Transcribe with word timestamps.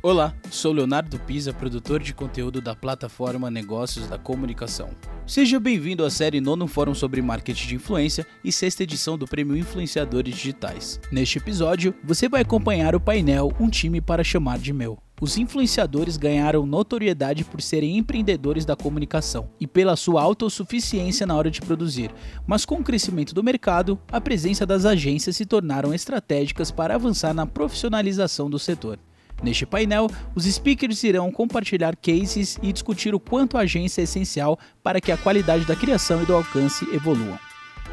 Olá, 0.00 0.32
sou 0.48 0.72
Leonardo 0.72 1.18
Pisa, 1.18 1.52
produtor 1.52 2.00
de 2.00 2.14
conteúdo 2.14 2.60
da 2.60 2.72
plataforma 2.72 3.50
Negócios 3.50 4.06
da 4.06 4.16
Comunicação. 4.16 4.90
Seja 5.26 5.58
bem-vindo 5.58 6.04
à 6.04 6.10
série 6.10 6.40
Nono 6.40 6.68
Fórum 6.68 6.94
sobre 6.94 7.20
Marketing 7.20 7.66
de 7.66 7.74
Influência 7.74 8.24
e 8.44 8.52
sexta 8.52 8.84
edição 8.84 9.18
do 9.18 9.26
Prêmio 9.26 9.56
Influenciadores 9.56 10.36
Digitais. 10.36 11.00
Neste 11.10 11.38
episódio, 11.38 11.92
você 12.04 12.28
vai 12.28 12.42
acompanhar 12.42 12.94
o 12.94 13.00
painel 13.00 13.52
Um 13.58 13.68
Time 13.68 14.00
para 14.00 14.22
Chamar 14.22 14.60
de 14.60 14.72
Meu. 14.72 14.96
Os 15.20 15.36
influenciadores 15.36 16.16
ganharam 16.16 16.64
notoriedade 16.64 17.42
por 17.42 17.60
serem 17.60 17.98
empreendedores 17.98 18.64
da 18.64 18.76
comunicação 18.76 19.50
e 19.58 19.66
pela 19.66 19.96
sua 19.96 20.22
autossuficiência 20.22 21.26
na 21.26 21.34
hora 21.34 21.50
de 21.50 21.60
produzir, 21.60 22.12
mas 22.46 22.64
com 22.64 22.76
o 22.76 22.84
crescimento 22.84 23.34
do 23.34 23.42
mercado, 23.42 23.98
a 24.12 24.20
presença 24.20 24.64
das 24.64 24.84
agências 24.84 25.34
se 25.34 25.44
tornaram 25.44 25.92
estratégicas 25.92 26.70
para 26.70 26.94
avançar 26.94 27.34
na 27.34 27.44
profissionalização 27.46 28.48
do 28.48 28.60
setor. 28.60 28.96
Neste 29.42 29.64
painel, 29.64 30.08
os 30.34 30.44
speakers 30.44 31.02
irão 31.04 31.30
compartilhar 31.30 31.96
cases 31.96 32.58
e 32.62 32.72
discutir 32.72 33.14
o 33.14 33.20
quanto 33.20 33.56
a 33.56 33.60
agência 33.60 34.00
é 34.00 34.04
essencial 34.04 34.58
para 34.82 35.00
que 35.00 35.12
a 35.12 35.16
qualidade 35.16 35.64
da 35.64 35.76
criação 35.76 36.22
e 36.22 36.26
do 36.26 36.34
alcance 36.34 36.84
evoluam. 36.92 37.38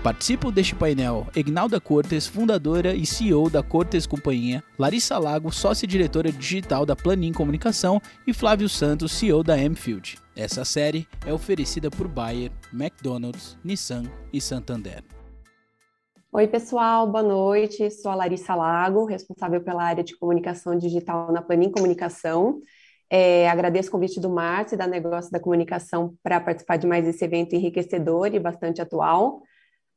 Participam 0.05 0.51
deste 0.51 0.75
painel 0.75 1.27
Egnalda 1.35 1.79
Cortes, 1.79 2.27
fundadora 2.27 2.93
e 2.93 3.07
CEO 3.07 3.49
da 3.49 3.63
Cortes 3.63 4.05
Companhia, 4.05 4.63
Larissa 4.77 5.17
Lago, 5.17 5.51
sócia-diretora 5.51 6.31
digital 6.31 6.85
da 6.85 6.95
Planin 6.95 7.31
Comunicação 7.31 7.99
e 8.27 8.31
Flávio 8.31 8.69
Santos, 8.69 9.11
CEO 9.11 9.41
da 9.41 9.57
Mfield. 9.57 10.17
Essa 10.35 10.63
série 10.63 11.07
é 11.25 11.33
oferecida 11.33 11.89
por 11.89 12.07
Bayer, 12.07 12.51
McDonald's, 12.71 13.57
Nissan 13.63 14.03
e 14.31 14.39
Santander. 14.39 15.03
Oi, 16.35 16.49
pessoal, 16.49 17.07
boa 17.09 17.23
noite. 17.23 17.89
Sou 17.89 18.11
a 18.11 18.15
Larissa 18.15 18.53
Lago, 18.55 19.05
responsável 19.05 19.61
pela 19.63 19.81
área 19.81 20.03
de 20.03 20.17
comunicação 20.17 20.77
digital 20.77 21.31
na 21.31 21.41
Planin 21.41 21.71
Comunicação. 21.71 22.59
É, 23.09 23.47
agradeço 23.49 23.87
o 23.87 23.91
convite 23.93 24.19
do 24.19 24.29
Márcio 24.29 24.75
e 24.75 24.77
da 24.77 24.85
Negócio 24.85 25.31
da 25.31 25.39
Comunicação 25.39 26.13
para 26.21 26.41
participar 26.41 26.75
de 26.75 26.85
mais 26.85 27.07
esse 27.07 27.23
evento 27.23 27.55
enriquecedor 27.55 28.35
e 28.35 28.39
bastante 28.39 28.81
atual. 28.81 29.37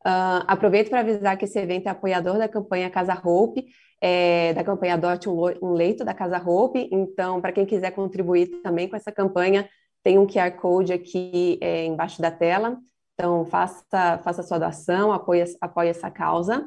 Uh, 0.07 0.47
aproveito 0.47 0.91
para 0.91 1.01
avisar 1.01 1.37
que 1.37 1.45
esse 1.45 1.59
evento 1.59 1.89
é 1.89 1.91
apoiador 1.91 2.39
da 2.39 2.47
campanha 2.47 2.89
Casa 2.89 3.21
Hope, 3.21 3.67
é, 4.01 4.55
da 4.55 4.63
campanha 4.63 4.95
Adote 4.95 5.29
um 5.29 5.73
Leito 5.73 6.05
da 6.05 6.15
Casa 6.15 6.41
Hope. 6.41 6.89
Então, 6.93 7.41
para 7.41 7.51
quem 7.51 7.67
quiser 7.67 7.91
contribuir 7.91 8.63
também 8.63 8.89
com 8.89 8.95
essa 8.95 9.11
campanha, 9.11 9.69
tem 10.05 10.19
um 10.19 10.27
QR 10.27 10.53
Code 10.53 10.93
aqui 10.93 11.59
é, 11.61 11.85
embaixo 11.85 12.23
da 12.23 12.31
tela. 12.31 12.79
Então, 13.21 13.45
faça, 13.47 14.19
faça 14.23 14.45
sua 14.45 14.59
doação, 14.61 15.13
apoie, 15.13 15.43
apoie 15.61 15.89
essa 15.89 16.09
causa. 16.09 16.61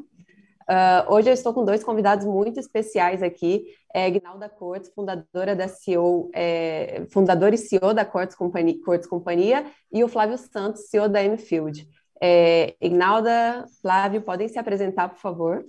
Uh, 0.69 1.13
hoje 1.13 1.29
eu 1.29 1.33
estou 1.33 1.53
com 1.53 1.63
dois 1.63 1.81
convidados 1.81 2.25
muito 2.25 2.59
especiais 2.59 3.23
aqui, 3.23 3.67
é 3.93 4.11
Gnalda 4.11 4.49
Cortes, 4.49 4.91
fundadora 4.93 5.55
da 5.55 5.69
CEO, 5.69 6.29
é, 6.33 7.05
fundadora 7.09 7.55
e 7.55 7.57
CEO 7.57 7.93
da 7.93 8.03
Cortes 8.03 8.35
Companhia, 8.35 8.75
Cortes 8.83 9.07
Companhia, 9.07 9.65
e 9.93 10.03
o 10.03 10.09
Flávio 10.09 10.37
Santos, 10.37 10.89
CEO 10.89 11.07
da 11.07 11.23
Mfield. 11.23 11.87
É, 12.21 12.75
Ignalda, 12.81 13.65
Flávio, 13.81 14.21
podem 14.21 14.49
se 14.49 14.59
apresentar, 14.59 15.07
por 15.07 15.19
favor? 15.19 15.65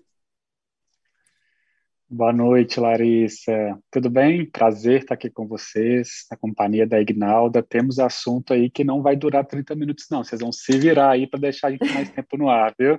Boa 2.14 2.30
noite, 2.30 2.78
Larissa. 2.78 3.74
Tudo 3.90 4.10
bem? 4.10 4.44
Prazer 4.44 5.00
estar 5.00 5.14
aqui 5.14 5.30
com 5.30 5.48
vocês, 5.48 6.26
na 6.30 6.36
companhia 6.36 6.86
da 6.86 7.00
Ignalda. 7.00 7.62
Temos 7.62 7.98
assunto 7.98 8.52
aí 8.52 8.68
que 8.68 8.84
não 8.84 9.00
vai 9.00 9.16
durar 9.16 9.46
30 9.46 9.74
minutos, 9.74 10.04
não. 10.10 10.22
Vocês 10.22 10.42
vão 10.42 10.52
se 10.52 10.78
virar 10.78 11.12
aí 11.12 11.26
para 11.26 11.40
deixar 11.40 11.68
a 11.68 11.70
gente 11.70 11.90
mais 11.90 12.10
tempo 12.12 12.36
no 12.36 12.50
ar, 12.50 12.74
viu? 12.78 12.98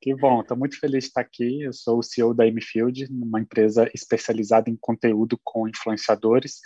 Que 0.00 0.14
bom, 0.14 0.42
estou 0.42 0.56
muito 0.56 0.78
feliz 0.78 1.02
de 1.02 1.08
estar 1.08 1.22
aqui. 1.22 1.62
Eu 1.62 1.72
sou 1.72 1.98
o 1.98 2.04
CEO 2.04 2.32
da 2.32 2.46
Mfield, 2.46 3.08
uma 3.10 3.40
empresa 3.40 3.90
especializada 3.92 4.70
em 4.70 4.76
conteúdo 4.80 5.36
com 5.42 5.66
influenciadores. 5.66 6.60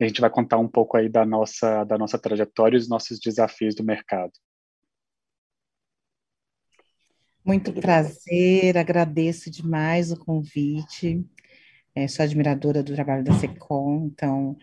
A 0.00 0.06
gente 0.08 0.20
vai 0.20 0.30
contar 0.30 0.58
um 0.58 0.66
pouco 0.66 0.96
aí 0.96 1.08
da 1.08 1.24
nossa, 1.24 1.84
da 1.84 1.96
nossa 1.96 2.18
trajetória 2.18 2.76
e 2.76 2.80
os 2.80 2.88
nossos 2.88 3.20
desafios 3.20 3.76
do 3.76 3.84
mercado. 3.84 4.32
Muito 7.50 7.72
prazer, 7.72 8.78
agradeço 8.78 9.50
demais 9.50 10.12
o 10.12 10.16
convite. 10.16 11.26
É, 11.96 12.06
sou 12.06 12.22
admiradora 12.22 12.80
do 12.80 12.94
trabalho 12.94 13.24
da 13.24 13.32
SECOM, 13.32 14.06
então 14.06 14.56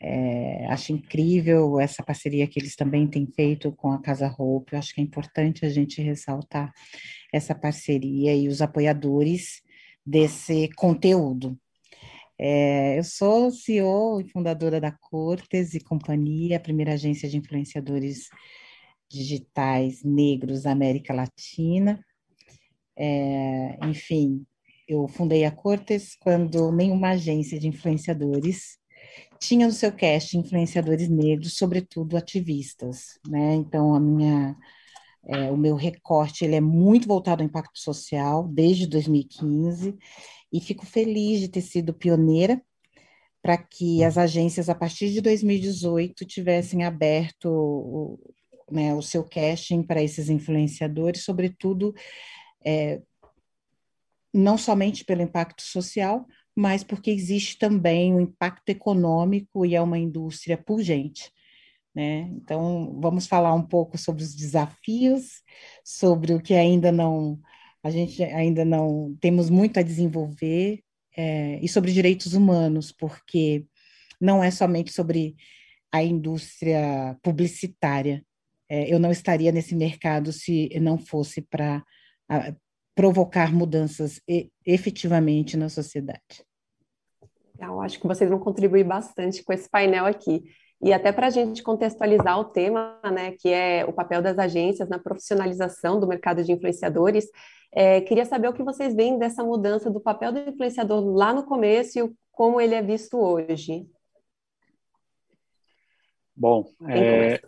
é, 0.00 0.64
acho 0.68 0.92
incrível 0.92 1.80
essa 1.80 2.00
parceria 2.00 2.46
que 2.46 2.60
eles 2.60 2.76
também 2.76 3.08
têm 3.08 3.26
feito 3.26 3.72
com 3.72 3.90
a 3.90 4.00
Casa 4.00 4.28
Roupa. 4.28 4.78
acho 4.78 4.94
que 4.94 5.00
é 5.00 5.04
importante 5.04 5.66
a 5.66 5.68
gente 5.68 6.00
ressaltar 6.00 6.72
essa 7.32 7.56
parceria 7.56 8.32
e 8.36 8.46
os 8.46 8.62
apoiadores 8.62 9.60
desse 10.06 10.68
conteúdo. 10.76 11.58
É, 12.38 13.00
eu 13.00 13.02
sou 13.02 13.50
CEO 13.50 14.20
e 14.20 14.28
fundadora 14.30 14.80
da 14.80 14.92
Cortes 14.92 15.74
e 15.74 15.80
Companhia, 15.80 16.58
a 16.58 16.60
primeira 16.60 16.92
agência 16.92 17.28
de 17.28 17.36
influenciadores 17.36 18.28
digitais 19.10 20.04
negros 20.04 20.62
da 20.62 20.70
América 20.70 21.12
Latina. 21.12 21.98
É, 22.98 23.78
enfim, 23.86 24.44
eu 24.88 25.06
fundei 25.06 25.44
a 25.44 25.50
Cortes 25.50 26.16
quando 26.20 26.72
nenhuma 26.72 27.10
agência 27.10 27.58
de 27.58 27.68
influenciadores 27.68 28.78
tinha 29.38 29.66
no 29.66 29.72
seu 29.72 29.92
cast 29.92 30.36
influenciadores 30.36 31.08
negros, 31.08 31.56
sobretudo 31.56 32.16
ativistas, 32.16 33.18
né? 33.28 33.54
Então 33.54 33.94
a 33.94 34.00
minha 34.00 34.56
é, 35.26 35.50
o 35.50 35.56
meu 35.56 35.76
recorte 35.76 36.44
ele 36.44 36.56
é 36.56 36.60
muito 36.60 37.06
voltado 37.06 37.42
ao 37.42 37.46
impacto 37.46 37.78
social 37.78 38.48
desde 38.48 38.86
2015 38.86 39.96
e 40.52 40.60
fico 40.60 40.86
feliz 40.86 41.40
de 41.40 41.48
ter 41.48 41.60
sido 41.60 41.92
pioneira 41.92 42.60
para 43.42 43.56
que 43.58 44.02
as 44.02 44.18
agências 44.18 44.68
a 44.68 44.74
partir 44.74 45.10
de 45.12 45.20
2018 45.20 46.24
tivessem 46.24 46.84
aberto 46.84 48.18
né, 48.70 48.94
o 48.94 49.02
seu 49.02 49.24
casting 49.24 49.82
para 49.82 50.02
esses 50.02 50.28
influenciadores, 50.28 51.24
sobretudo 51.24 51.94
é, 52.64 53.00
não 54.32 54.58
somente 54.58 55.04
pelo 55.04 55.22
impacto 55.22 55.62
social, 55.62 56.26
mas 56.54 56.82
porque 56.82 57.10
existe 57.10 57.58
também 57.58 58.14
um 58.14 58.20
impacto 58.20 58.68
econômico 58.68 59.64
e 59.64 59.74
é 59.74 59.80
uma 59.80 59.98
indústria 59.98 60.56
pungente. 60.56 61.32
Né? 61.94 62.30
Então, 62.32 62.98
vamos 63.00 63.26
falar 63.26 63.54
um 63.54 63.62
pouco 63.62 63.96
sobre 63.96 64.22
os 64.22 64.34
desafios, 64.34 65.42
sobre 65.84 66.34
o 66.34 66.40
que 66.40 66.54
ainda 66.54 66.92
não, 66.92 67.40
a 67.82 67.90
gente 67.90 68.22
ainda 68.22 68.64
não 68.64 69.16
temos 69.20 69.50
muito 69.50 69.78
a 69.78 69.82
desenvolver, 69.82 70.82
é, 71.16 71.58
e 71.60 71.68
sobre 71.68 71.92
direitos 71.92 72.34
humanos, 72.34 72.92
porque 72.92 73.66
não 74.20 74.42
é 74.42 74.52
somente 74.52 74.92
sobre 74.92 75.34
a 75.90 76.00
indústria 76.00 77.18
publicitária. 77.22 78.24
É, 78.68 78.92
eu 78.92 79.00
não 79.00 79.10
estaria 79.10 79.50
nesse 79.50 79.74
mercado 79.74 80.32
se 80.32 80.68
não 80.80 80.96
fosse 80.96 81.42
para 81.42 81.82
provocar 82.94 83.54
mudanças 83.54 84.20
e, 84.28 84.50
efetivamente 84.66 85.56
na 85.56 85.68
sociedade. 85.68 86.44
Eu 87.58 87.80
acho 87.80 88.00
que 88.00 88.06
vocês 88.06 88.28
vão 88.28 88.38
contribuir 88.38 88.84
bastante 88.84 89.42
com 89.42 89.52
esse 89.52 89.68
painel 89.68 90.04
aqui. 90.04 90.44
E 90.80 90.92
até 90.92 91.10
para 91.10 91.26
a 91.26 91.30
gente 91.30 91.62
contextualizar 91.62 92.38
o 92.38 92.44
tema, 92.44 93.00
né, 93.04 93.32
que 93.32 93.48
é 93.48 93.84
o 93.84 93.92
papel 93.92 94.22
das 94.22 94.38
agências 94.38 94.88
na 94.88 94.98
profissionalização 94.98 95.98
do 95.98 96.06
mercado 96.06 96.44
de 96.44 96.52
influenciadores, 96.52 97.28
é, 97.72 98.00
queria 98.00 98.24
saber 98.24 98.48
o 98.48 98.52
que 98.52 98.62
vocês 98.62 98.94
veem 98.94 99.18
dessa 99.18 99.42
mudança 99.42 99.90
do 99.90 100.00
papel 100.00 100.32
do 100.32 100.38
influenciador 100.38 101.04
lá 101.04 101.32
no 101.32 101.44
começo 101.44 101.98
e 101.98 102.12
como 102.32 102.60
ele 102.60 102.74
é 102.74 102.82
visto 102.82 103.18
hoje. 103.18 103.86
Bom, 106.34 106.70
é, 106.88 107.40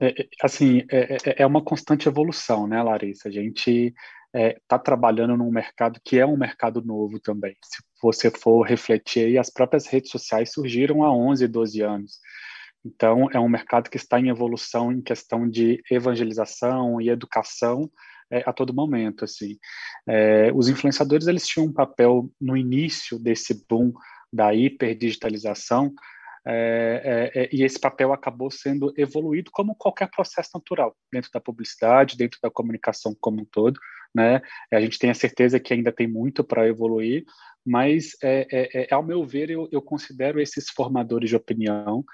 é, 0.00 0.26
assim, 0.42 0.82
é, 0.90 1.16
é, 1.16 1.42
é 1.42 1.46
uma 1.46 1.62
constante 1.62 2.08
evolução, 2.08 2.66
né, 2.66 2.82
Larissa? 2.82 3.28
A 3.28 3.32
gente 3.32 3.94
está 4.32 4.38
é, 4.38 4.60
tá 4.66 4.78
trabalhando 4.78 5.36
num 5.36 5.50
mercado 5.50 6.00
que 6.04 6.18
é 6.18 6.24
um 6.24 6.36
mercado 6.36 6.82
novo 6.82 7.18
também. 7.20 7.56
Se 7.62 7.82
você 8.02 8.30
for 8.30 8.62
refletir 8.62 9.36
as 9.38 9.50
próprias 9.50 9.86
redes 9.86 10.10
sociais 10.10 10.52
surgiram 10.52 11.02
há 11.02 11.12
11, 11.12 11.46
12 11.48 11.80
anos. 11.82 12.18
Então, 12.84 13.28
é 13.32 13.38
um 13.38 13.48
mercado 13.48 13.90
que 13.90 13.98
está 13.98 14.18
em 14.18 14.30
evolução 14.30 14.90
em 14.90 15.02
questão 15.02 15.48
de 15.48 15.82
evangelização 15.90 17.00
e 17.00 17.10
educação 17.10 17.90
é, 18.30 18.42
a 18.46 18.52
todo 18.52 18.72
momento. 18.72 19.24
Assim. 19.24 19.58
É, 20.08 20.50
os 20.54 20.68
influenciadores 20.68 21.26
eles 21.26 21.46
tinham 21.46 21.66
um 21.66 21.72
papel 21.72 22.30
no 22.40 22.56
início 22.56 23.18
desse 23.18 23.66
boom 23.68 23.92
da 24.32 24.54
hiperdigitalização, 24.54 25.92
é, 26.46 27.30
é, 27.34 27.42
é, 27.42 27.48
e 27.52 27.62
esse 27.62 27.78
papel 27.78 28.12
acabou 28.12 28.50
sendo 28.50 28.92
evoluído 28.96 29.50
como 29.52 29.74
qualquer 29.74 30.10
processo 30.10 30.50
natural 30.54 30.96
dentro 31.12 31.30
da 31.32 31.40
publicidade, 31.40 32.16
dentro 32.16 32.38
da 32.42 32.50
comunicação 32.50 33.14
como 33.20 33.42
um 33.42 33.44
todo 33.44 33.78
né? 34.14 34.40
A 34.72 34.80
gente 34.80 34.98
tem 34.98 35.10
a 35.10 35.14
certeza 35.14 35.60
que 35.60 35.72
ainda 35.72 35.92
tem 35.92 36.06
muito 36.06 36.42
para 36.42 36.66
evoluir, 36.66 37.24
mas, 37.64 38.16
é, 38.22 38.86
é, 38.90 38.94
ao 38.94 39.02
meu 39.02 39.24
ver, 39.24 39.50
eu, 39.50 39.68
eu, 39.70 39.80
considero 39.80 40.40
esses 40.40 40.68
formadores 40.70 41.28
de 41.28 41.36
opinião 41.36 42.04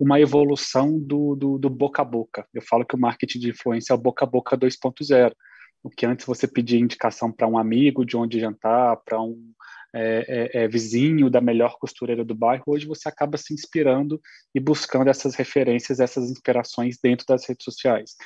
uma 0.00 0.18
evolução 0.18 0.98
do, 0.98 1.36
do, 1.36 1.58
do, 1.58 1.68
boca 1.68 2.00
a 2.00 2.04
boca. 2.04 2.46
Eu 2.54 2.62
falo 2.62 2.82
que 2.82 2.94
o 2.94 2.98
marketing 2.98 3.38
de 3.38 3.50
influência 3.50 3.92
é 3.92 3.94
o 3.94 3.98
boca 3.98 4.24
a 4.24 4.28
boca 4.28 4.56
2.0. 4.56 5.34
O 5.82 5.90
que 5.90 6.06
antes 6.06 6.24
você 6.24 6.48
pedia 6.48 6.80
indicação 6.80 7.30
para 7.30 7.46
um 7.46 7.58
amigo 7.58 8.06
de 8.06 8.16
onde 8.16 8.40
jantar, 8.40 8.96
para 9.04 9.20
um 9.20 9.52
é, 9.94 10.24
é, 10.56 10.64
é, 10.64 10.68
vizinho 10.68 11.30
da 11.30 11.40
melhor 11.40 11.78
costureira 11.78 12.24
do 12.24 12.34
bairro, 12.34 12.64
hoje 12.66 12.86
você 12.86 13.08
acaba 13.08 13.38
se 13.38 13.54
inspirando 13.54 14.20
e 14.52 14.58
buscando 14.58 15.08
essas 15.08 15.36
referências, 15.36 16.00
essas 16.00 16.30
inspirações 16.30 16.98
dentro 17.00 17.24
das 17.26 17.48
redes 17.48 17.64
sociais. 17.64 18.16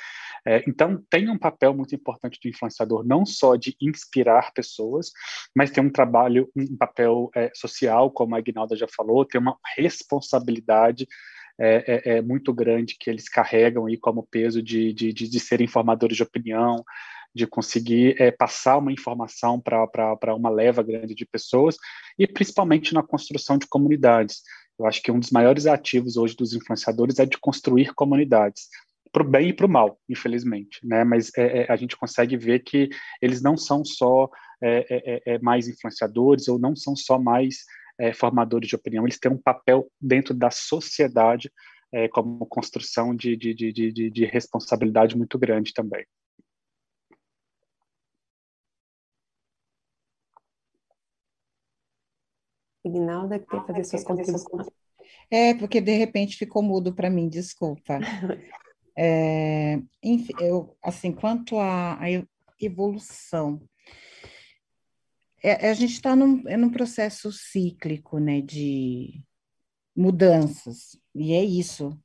É, 0.47 0.63
então, 0.67 1.03
tem 1.09 1.29
um 1.29 1.37
papel 1.37 1.73
muito 1.73 1.93
importante 1.93 2.39
do 2.41 2.49
influenciador, 2.49 3.05
não 3.05 3.25
só 3.25 3.55
de 3.55 3.75
inspirar 3.79 4.51
pessoas, 4.53 5.11
mas 5.55 5.69
tem 5.69 5.83
um 5.83 5.91
trabalho, 5.91 6.49
um 6.55 6.75
papel 6.75 7.29
é, 7.35 7.51
social, 7.53 8.09
como 8.09 8.35
a 8.35 8.39
Agnalda 8.39 8.75
já 8.75 8.87
falou, 8.87 9.25
tem 9.25 9.39
uma 9.39 9.57
responsabilidade 9.75 11.07
é, 11.61 12.13
é, 12.13 12.17
é, 12.17 12.21
muito 12.21 12.53
grande 12.53 12.95
que 12.97 13.09
eles 13.09 13.27
carregam 13.27 13.85
aí 13.85 13.97
como 13.97 14.25
peso 14.25 14.63
de, 14.63 14.93
de, 14.93 15.11
de 15.11 15.39
serem 15.41 15.67
formadores 15.67 16.15
de 16.15 16.23
opinião, 16.23 16.85
de 17.33 17.45
conseguir 17.45 18.15
é, 18.19 18.31
passar 18.31 18.77
uma 18.77 18.91
informação 18.91 19.59
para 19.59 20.35
uma 20.35 20.49
leva 20.49 20.81
grande 20.81 21.13
de 21.13 21.25
pessoas 21.25 21.77
e 22.17 22.27
principalmente 22.27 22.93
na 22.93 23.03
construção 23.03 23.57
de 23.57 23.67
comunidades. 23.67 24.41
Eu 24.79 24.85
acho 24.85 25.01
que 25.01 25.11
um 25.11 25.19
dos 25.19 25.31
maiores 25.31 25.65
ativos 25.65 26.17
hoje 26.17 26.35
dos 26.35 26.53
influenciadores 26.53 27.19
é 27.19 27.25
de 27.25 27.37
construir 27.37 27.93
comunidades 27.93 28.67
para 29.11 29.23
o 29.23 29.29
bem 29.29 29.49
e 29.49 29.53
para 29.53 29.65
o 29.65 29.69
mal, 29.69 29.99
infelizmente, 30.07 30.79
né? 30.83 31.03
Mas 31.03 31.31
é, 31.35 31.61
é, 31.61 31.71
a 31.71 31.75
gente 31.75 31.97
consegue 31.97 32.37
ver 32.37 32.59
que 32.59 32.89
eles 33.21 33.41
não 33.41 33.57
são 33.57 33.83
só 33.83 34.29
é, 34.61 35.23
é, 35.25 35.33
é 35.35 35.39
mais 35.39 35.67
influenciadores 35.67 36.47
ou 36.47 36.59
não 36.59 36.75
são 36.75 36.95
só 36.95 37.19
mais 37.19 37.57
formadores 38.15 38.69
de 38.69 38.77
opinião, 38.77 39.03
eles 39.03 39.19
têm 39.19 39.29
um 39.29 39.37
papel 39.37 39.91
dentro 39.99 40.33
da 40.33 40.49
sociedade 40.49 41.51
como 42.13 42.45
construção 42.45 43.13
de, 43.13 43.35
de, 43.35 43.53
de, 43.53 43.73
de, 43.73 44.09
de 44.09 44.23
responsabilidade 44.23 45.17
muito 45.17 45.37
grande 45.37 45.73
também. 45.73 46.05
Ignalda, 52.89 53.39
que 53.39 53.47
tem 53.47 53.59
que 53.61 53.67
fazer 53.67 53.83
suas 53.85 54.03
contribuições. 54.03 54.67
É, 55.31 55.53
porque 55.53 55.79
de 55.79 55.91
repente 55.91 56.37
ficou 56.37 56.61
mudo 56.61 56.93
para 56.93 57.09
mim, 57.09 57.29
desculpa. 57.29 57.99
É, 59.01 59.79
enfim, 60.03 60.33
eu, 60.41 60.75
assim, 60.83 61.11
quanto 61.13 61.57
à 61.57 61.97
evolução, 62.59 63.61
é, 65.41 65.69
a 65.69 65.73
gente 65.73 65.93
está 65.93 66.17
num, 66.17 66.43
é 66.47 66.57
num 66.57 66.69
processo 66.69 67.31
cíclico, 67.31 68.19
né, 68.19 68.41
de 68.41 69.23
mudanças, 69.95 70.99
e 71.15 71.33
é 71.33 71.43
isso. 71.43 71.97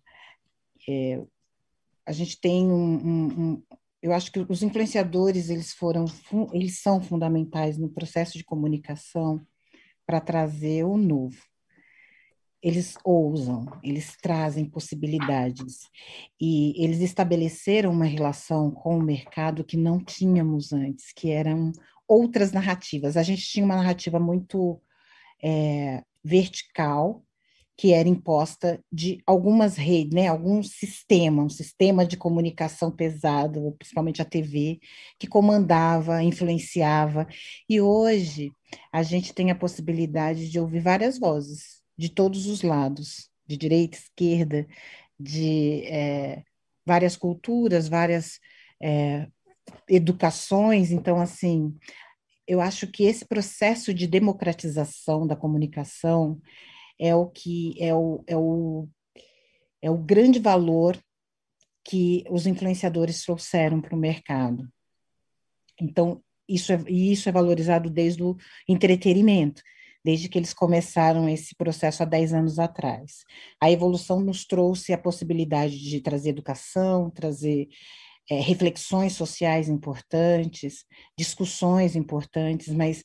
É, 0.88 1.20
a 2.06 2.12
gente 2.12 2.40
tem 2.40 2.70
um, 2.70 2.94
um, 2.94 3.26
um, 3.26 3.62
eu 4.00 4.12
acho 4.12 4.30
que 4.30 4.38
os 4.48 4.62
influenciadores, 4.62 5.48
eles 5.48 5.72
foram, 5.72 6.04
eles 6.52 6.80
são 6.80 7.02
fundamentais 7.02 7.76
no 7.76 7.88
processo 7.88 8.38
de 8.38 8.44
comunicação 8.44 9.44
para 10.06 10.20
trazer 10.20 10.84
o 10.84 10.96
novo 10.96 11.36
eles 12.64 12.96
ousam, 13.04 13.66
eles 13.82 14.16
trazem 14.16 14.64
possibilidades 14.64 15.90
e 16.40 16.82
eles 16.82 17.00
estabeleceram 17.00 17.90
uma 17.92 18.06
relação 18.06 18.70
com 18.70 18.96
o 18.96 19.02
mercado 19.02 19.62
que 19.62 19.76
não 19.76 20.02
tínhamos 20.02 20.72
antes, 20.72 21.12
que 21.12 21.30
eram 21.30 21.72
outras 22.08 22.52
narrativas. 22.52 23.18
A 23.18 23.22
gente 23.22 23.42
tinha 23.42 23.66
uma 23.66 23.76
narrativa 23.76 24.18
muito 24.18 24.80
é, 25.42 26.02
vertical, 26.24 27.22
que 27.76 27.92
era 27.92 28.08
imposta 28.08 28.80
de 28.92 29.20
algumas 29.26 29.76
redes, 29.76 30.14
né, 30.14 30.28
algum 30.28 30.62
sistema, 30.62 31.42
um 31.42 31.48
sistema 31.48 32.06
de 32.06 32.16
comunicação 32.16 32.90
pesado, 32.90 33.74
principalmente 33.78 34.22
a 34.22 34.24
TV, 34.24 34.78
que 35.18 35.26
comandava, 35.26 36.22
influenciava. 36.22 37.26
E 37.68 37.80
hoje 37.80 38.52
a 38.92 39.02
gente 39.02 39.34
tem 39.34 39.50
a 39.50 39.56
possibilidade 39.56 40.50
de 40.50 40.60
ouvir 40.60 40.80
várias 40.80 41.18
vozes 41.18 41.82
de 41.98 42.08
todos 42.08 42.46
os 42.46 42.62
lados, 42.62 43.28
de 43.46 43.56
direita, 43.56 43.98
esquerda, 43.98 44.66
de 45.18 45.82
é, 45.86 46.42
várias 46.86 47.16
culturas, 47.16 47.88
várias 47.88 48.38
é, 48.80 49.26
educações. 49.88 50.92
Então, 50.92 51.20
assim, 51.20 51.74
eu 52.46 52.60
acho 52.60 52.86
que 52.86 53.04
esse 53.04 53.24
processo 53.24 53.92
de 53.92 54.06
democratização 54.06 55.26
da 55.26 55.34
comunicação 55.34 56.40
é 56.98 57.14
o 57.14 57.26
que 57.26 57.74
é 57.82 57.94
o, 57.94 58.22
é 58.26 58.36
o, 58.36 58.88
é 59.82 59.90
o 59.90 59.98
grande 59.98 60.38
valor 60.38 60.98
que 61.84 62.24
os 62.30 62.46
influenciadores 62.46 63.22
trouxeram 63.22 63.80
para 63.80 63.94
o 63.94 63.98
mercado. 63.98 64.68
Então, 65.80 66.22
isso 66.48 66.72
é, 66.72 66.82
isso 66.88 67.28
é 67.28 67.32
valorizado 67.32 67.90
desde 67.90 68.22
o 68.22 68.36
entretenimento 68.68 69.62
desde 70.04 70.28
que 70.28 70.38
eles 70.38 70.52
começaram 70.52 71.28
esse 71.28 71.54
processo 71.56 72.02
há 72.02 72.06
10 72.06 72.34
anos 72.34 72.58
atrás. 72.58 73.24
A 73.58 73.70
evolução 73.70 74.20
nos 74.20 74.44
trouxe 74.44 74.92
a 74.92 74.98
possibilidade 74.98 75.78
de 75.78 76.00
trazer 76.00 76.28
educação, 76.28 77.08
trazer 77.10 77.68
é, 78.30 78.38
reflexões 78.38 79.14
sociais 79.14 79.68
importantes, 79.68 80.84
discussões 81.18 81.96
importantes, 81.96 82.68
mas 82.68 83.02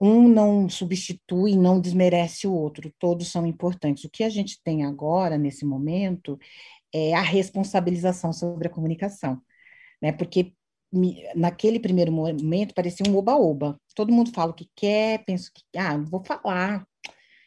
um 0.00 0.28
não 0.28 0.68
substitui, 0.68 1.56
não 1.56 1.80
desmerece 1.80 2.46
o 2.46 2.52
outro, 2.54 2.92
todos 2.98 3.28
são 3.28 3.46
importantes. 3.46 4.04
O 4.04 4.10
que 4.10 4.24
a 4.24 4.30
gente 4.30 4.60
tem 4.62 4.84
agora, 4.84 5.36
nesse 5.38 5.64
momento, 5.64 6.38
é 6.92 7.14
a 7.14 7.22
responsabilização 7.22 8.32
sobre 8.32 8.68
a 8.68 8.70
comunicação, 8.70 9.40
né? 10.02 10.12
Porque 10.12 10.54
naquele 11.36 11.78
primeiro 11.78 12.12
momento 12.12 12.74
parecia 12.74 13.06
um 13.08 13.16
oba-oba. 13.16 13.80
Todo 13.94 14.12
mundo 14.12 14.32
fala 14.32 14.50
o 14.52 14.54
que 14.54 14.68
quer, 14.74 15.24
pensa 15.24 15.50
que, 15.54 15.62
ah, 15.78 15.96
vou 15.98 16.24
falar, 16.24 16.86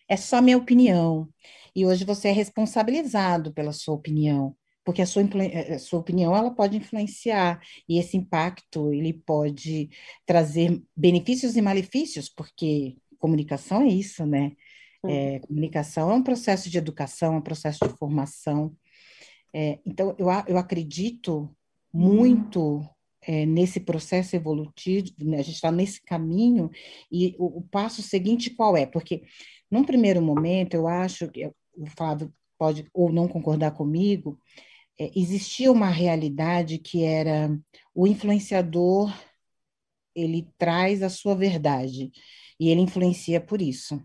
é 0.07 0.17
só 0.17 0.41
minha 0.41 0.57
opinião. 0.57 1.29
E 1.75 1.85
hoje 1.85 2.05
você 2.05 2.29
é 2.29 2.31
responsabilizado 2.31 3.53
pela 3.53 3.71
sua 3.73 3.95
opinião, 3.95 4.55
porque 4.83 5.01
a 5.01 5.06
sua, 5.06 5.24
eh, 5.24 5.75
a 5.75 5.80
sua 5.80 6.00
opinião 6.00 6.35
ela 6.35 6.51
pode 6.51 6.77
influenciar, 6.77 7.62
e 7.88 8.00
esse 8.00 8.18
impacto 8.18 8.94
ele 8.94 9.13
pode 9.13 9.89
trazer 10.25 10.81
benefícios 10.95 11.56
e 11.56 11.62
malefícios, 11.62 12.30
porque 12.30 12.97
comunicação 13.18 13.81
é 13.81 13.88
isso, 13.88 14.25
né? 14.25 14.51
É, 15.06 15.39
comunicação 15.39 16.09
é 16.12 16.13
um 16.13 16.24
processo 16.24 16.69
de 16.69 16.77
educação, 16.77 17.33
é 17.35 17.38
um 17.38 17.41
processo 17.41 17.80
de 17.85 17.97
formação. 17.97 18.75
É, 19.53 19.80
então, 19.85 20.15
eu, 20.18 20.27
eu 20.47 20.57
acredito 20.57 21.53
muito 21.94 22.88
é, 23.22 23.46
nesse 23.46 23.79
processo 23.79 24.36
evolutivo, 24.36 25.10
né, 25.19 25.39
a 25.39 25.41
gente 25.41 25.55
está 25.55 25.72
nesse 25.72 26.01
caminho, 26.01 26.69
e 27.12 27.36
o, 27.38 27.60
o, 27.60 27.62
passo 27.62 28.01
seguinte 28.01 28.50
qual 28.50 28.75
é? 28.75 28.86
Porque, 28.86 29.24
num 29.69 29.84
primeiro 29.84 30.22
momento, 30.22 30.74
eu 30.74 30.88
acho 30.88 31.29
que 31.29 31.46
o 31.75 31.86
Flávio 31.98 32.34
pode 32.57 32.88
ou 32.93 33.12
não 33.12 33.27
concordar 33.27 33.72
comigo, 33.72 34.39
é, 35.00 35.12
existia 35.15 35.71
uma 35.71 35.89
realidade 35.89 36.77
que 36.77 37.03
era 37.03 37.50
o 37.93 38.07
influenciador, 38.07 39.13
ele 40.15 40.47
traz 40.57 41.01
a 41.01 41.09
sua 41.09 41.35
verdade, 41.35 42.12
e 42.59 42.69
ele 42.69 42.81
influencia 42.81 43.41
por 43.41 43.62
isso. 43.62 44.01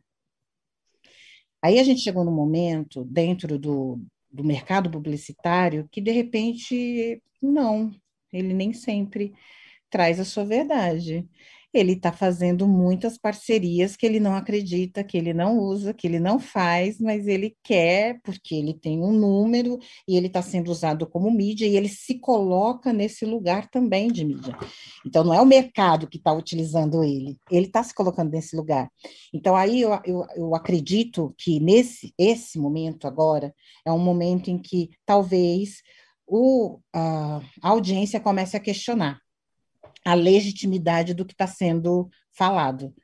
Aí 1.62 1.78
a 1.78 1.85
gente 1.85 2.00
chegou 2.00 2.25
no 2.25 2.30
momento, 2.30 3.04
dentro 3.04 3.59
do, 3.59 4.00
do 4.30 4.45
mercado 4.45 4.90
publicitário, 4.90 5.88
que 5.90 6.00
de 6.00 6.11
repente, 6.11 7.23
não, 7.42 7.92
ele 8.33 8.54
nem 8.54 8.73
sempre 8.73 9.35
traz 9.90 10.21
a 10.21 10.25
sua 10.25 10.45
verdade. 10.45 11.28
Ele 11.73 11.93
está 11.93 12.11
fazendo 12.11 12.67
muitas 12.67 13.19
parcerias 13.19 13.95
que 13.95 14.07
ele 14.07 14.19
não 14.19 14.35
acredita, 14.35 15.05
que 15.05 15.19
ele 15.19 15.35
não 15.35 15.59
usa, 15.59 15.93
que 15.93 16.07
ele 16.07 16.19
não 16.19 16.39
faz, 16.39 16.99
mas 16.99 17.27
ele 17.27 17.57
quer, 17.63 18.21
porque 18.23 18.55
ele 18.55 18.73
tem 18.73 19.03
um 19.03 19.13
número 19.13 19.79
e 20.09 20.17
ele 20.17 20.29
está 20.29 20.41
sendo 20.41 20.71
usado 20.71 21.07
como 21.07 21.31
mídia 21.31 21.67
e 21.67 21.77
ele 21.77 21.89
se 21.89 22.19
coloca 22.19 22.93
nesse 22.93 23.27
lugar 23.27 23.69
também 23.69 24.09
de 24.09 24.25
mídia. 24.25 24.57
Então, 25.07 25.23
não 25.23 25.35
é 25.35 25.41
o 25.43 25.47
mercado 25.47 26.09
que 26.09 26.17
está 26.17 26.33
utilizando 26.33 27.05
ele, 27.05 27.37
ele 27.51 27.67
está 27.67 27.83
se 27.83 27.95
colocando 27.95 28.31
nesse 28.31 28.57
lugar. 28.57 28.91
Então, 29.33 29.55
aí 29.55 29.83
eu, 29.83 29.91
eu, 30.05 30.25
eu 30.37 30.55
acredito 30.55 31.35
que 31.37 31.61
nesse 31.61 32.15
esse 32.19 32.59
momento 32.59 33.07
agora 33.07 33.55
é 33.85 33.93
um 33.93 33.99
momento 33.99 34.49
em 34.51 34.59
que 34.59 34.91
talvez 35.05 35.83
o, 36.27 36.81
a, 36.95 37.41
a 37.63 37.69
audiência 37.69 38.21
comece 38.21 38.57
a 38.57 38.61
questionar 38.61 39.21
a 40.09 40.15
legitimidade 40.15 41.12
do 41.12 41.25
que 41.25 41.35
está 41.35 41.47
sendo 41.47 42.09
falado. 42.33 42.95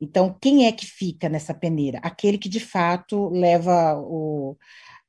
Então, 0.00 0.36
quem 0.40 0.66
é 0.66 0.72
que 0.72 0.84
fica 0.84 1.28
nessa 1.28 1.54
peneira? 1.54 2.00
Aquele 2.02 2.38
que 2.38 2.48
de 2.48 2.58
fato 2.58 3.28
leva 3.28 3.96
o, 3.96 4.56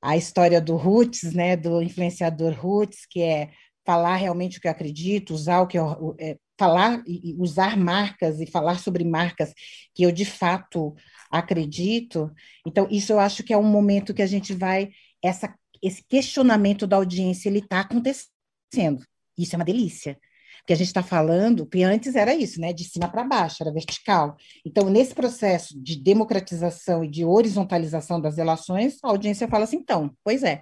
a 0.02 0.16
história 0.16 0.62
do 0.62 0.76
Roots, 0.76 1.34
né, 1.34 1.56
do 1.56 1.82
influenciador 1.82 2.54
Roots, 2.54 3.08
que 3.10 3.22
é 3.24 3.50
falar 3.84 4.18
realmente 4.18 4.58
o 4.58 4.62
que 4.62 4.68
eu 4.68 4.72
acredito, 4.72 5.34
usar 5.34 5.62
o 5.62 5.68
que 5.68 5.80
eu, 5.80 6.16
é, 6.20 6.38
falar 6.60 7.02
e 7.08 7.36
usar 7.40 7.76
marcas 7.76 8.40
e 8.40 8.46
falar 8.46 8.78
sobre 8.78 9.04
marcas 9.04 9.52
que 9.96 10.04
eu 10.04 10.12
de 10.12 10.26
fato 10.26 10.94
acredito. 11.32 12.32
Então, 12.68 12.88
isso 12.92 13.12
eu 13.12 13.20
acho 13.20 13.44
que 13.44 13.54
é 13.54 13.58
um 13.58 13.64
momento 13.64 14.14
que 14.14 14.22
a 14.22 14.28
gente 14.28 14.54
vai 14.54 14.90
essa 15.24 15.52
esse 15.82 16.04
questionamento 16.08 16.86
da 16.86 16.98
audiência 16.98 17.50
ele 17.50 17.58
está 17.58 17.80
acontecendo. 17.80 19.04
Isso 19.36 19.56
é 19.56 19.58
uma 19.58 19.66
delícia, 19.66 20.16
Porque 20.60 20.74
a 20.74 20.76
gente 20.76 20.88
está 20.88 21.04
falando, 21.04 21.66
que 21.66 21.84
antes 21.84 22.16
era 22.16 22.34
isso, 22.36 22.60
né? 22.60 22.74
De 22.74 22.84
cima 22.84 23.10
para 23.10 23.24
baixo, 23.24 23.58
era 23.62 23.72
vertical. 23.72 24.36
Então, 24.66 24.90
nesse 24.90 25.14
processo 25.14 25.80
de 25.82 25.96
democratização 25.96 27.04
e 27.04 27.10
de 27.10 27.26
horizontalização 27.26 28.22
das 28.22 28.38
relações, 28.38 28.98
a 29.04 29.10
audiência 29.10 29.48
fala 29.48 29.64
assim: 29.64 29.78
então, 29.78 30.12
pois 30.24 30.44
é, 30.44 30.62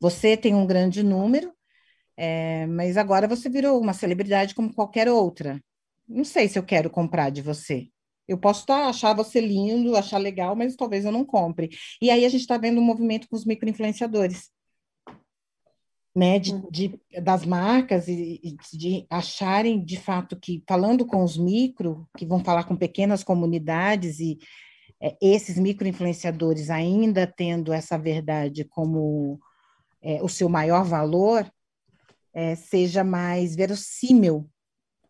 você 0.00 0.36
tem 0.36 0.54
um 0.54 0.66
grande 0.66 1.02
número, 1.02 1.52
é, 2.16 2.66
mas 2.66 2.96
agora 2.96 3.28
você 3.28 3.48
virou 3.48 3.80
uma 3.80 3.92
celebridade 3.92 4.54
como 4.54 4.74
qualquer 4.74 5.08
outra. 5.08 5.62
Não 6.08 6.24
sei 6.24 6.48
se 6.48 6.58
eu 6.58 6.62
quero 6.62 6.90
comprar 6.90 7.30
de 7.30 7.42
você. 7.42 7.88
Eu 8.28 8.38
posso 8.38 8.66
tá, 8.66 8.88
achar 8.88 9.14
você 9.14 9.40
lindo, 9.40 9.96
achar 9.96 10.18
legal, 10.18 10.56
mas 10.56 10.74
talvez 10.76 11.04
eu 11.04 11.12
não 11.12 11.24
compre. 11.24 11.70
E 12.02 12.10
aí 12.10 12.24
a 12.24 12.28
gente 12.28 12.40
está 12.40 12.58
vendo 12.58 12.80
um 12.80 12.84
movimento 12.84 13.28
com 13.28 13.36
os 13.36 13.44
microinfluenciadores 13.44 14.50
né, 16.16 16.38
de, 16.38 16.54
uhum. 16.54 16.68
de, 16.70 16.98
das 17.22 17.44
marcas 17.44 18.08
e, 18.08 18.40
e, 18.42 18.56
de 18.74 19.06
acharem 19.10 19.84
de 19.84 19.98
fato 19.98 20.34
que 20.34 20.64
falando 20.66 21.04
com 21.04 21.22
os 21.22 21.36
micro, 21.36 22.08
que 22.16 22.24
vão 22.24 22.42
falar 22.42 22.64
com 22.64 22.74
pequenas 22.74 23.22
comunidades 23.22 24.18
e 24.18 24.38
é, 24.98 25.14
esses 25.20 25.58
micro 25.58 25.86
influenciadores 25.86 26.70
ainda 26.70 27.26
tendo 27.26 27.70
essa 27.70 27.98
verdade 27.98 28.64
como 28.64 29.38
é, 30.00 30.22
o 30.22 30.28
seu 30.28 30.48
maior 30.48 30.86
valor, 30.86 31.46
é, 32.32 32.54
seja 32.54 33.04
mais 33.04 33.54
verossímil 33.54 34.48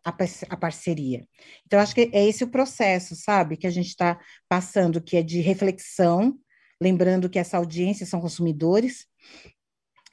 a, 0.03 0.13
a 0.49 0.57
parceria. 0.57 1.25
Então, 1.65 1.79
acho 1.79 1.95
que 1.95 2.09
é 2.11 2.25
esse 2.25 2.43
o 2.43 2.49
processo, 2.49 3.15
sabe, 3.15 3.55
que 3.55 3.67
a 3.67 3.71
gente 3.71 3.87
está 3.87 4.19
passando, 4.49 5.01
que 5.01 5.15
é 5.15 5.23
de 5.23 5.39
reflexão, 5.39 6.37
lembrando 6.81 7.29
que 7.29 7.39
essa 7.39 7.55
audiência 7.55 8.05
são 8.05 8.19
consumidores, 8.19 9.05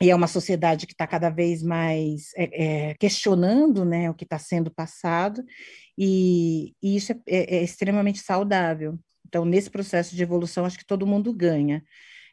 e 0.00 0.10
é 0.10 0.14
uma 0.14 0.26
sociedade 0.26 0.86
que 0.86 0.92
está 0.92 1.06
cada 1.06 1.30
vez 1.30 1.62
mais 1.62 2.32
é, 2.36 2.90
é, 2.90 2.94
questionando 2.94 3.84
né, 3.84 4.10
o 4.10 4.14
que 4.14 4.24
está 4.24 4.38
sendo 4.38 4.70
passado, 4.70 5.42
e, 5.96 6.74
e 6.82 6.96
isso 6.96 7.12
é, 7.12 7.16
é, 7.26 7.56
é, 7.56 7.62
extremamente 7.62 8.18
saudável. 8.18 8.98
Então, 9.26 9.44
nesse 9.44 9.70
processo 9.70 10.14
de 10.14 10.22
evolução, 10.22 10.64
acho 10.64 10.78
que 10.78 10.86
todo 10.86 11.06
mundo 11.06 11.32
ganha. 11.32 11.82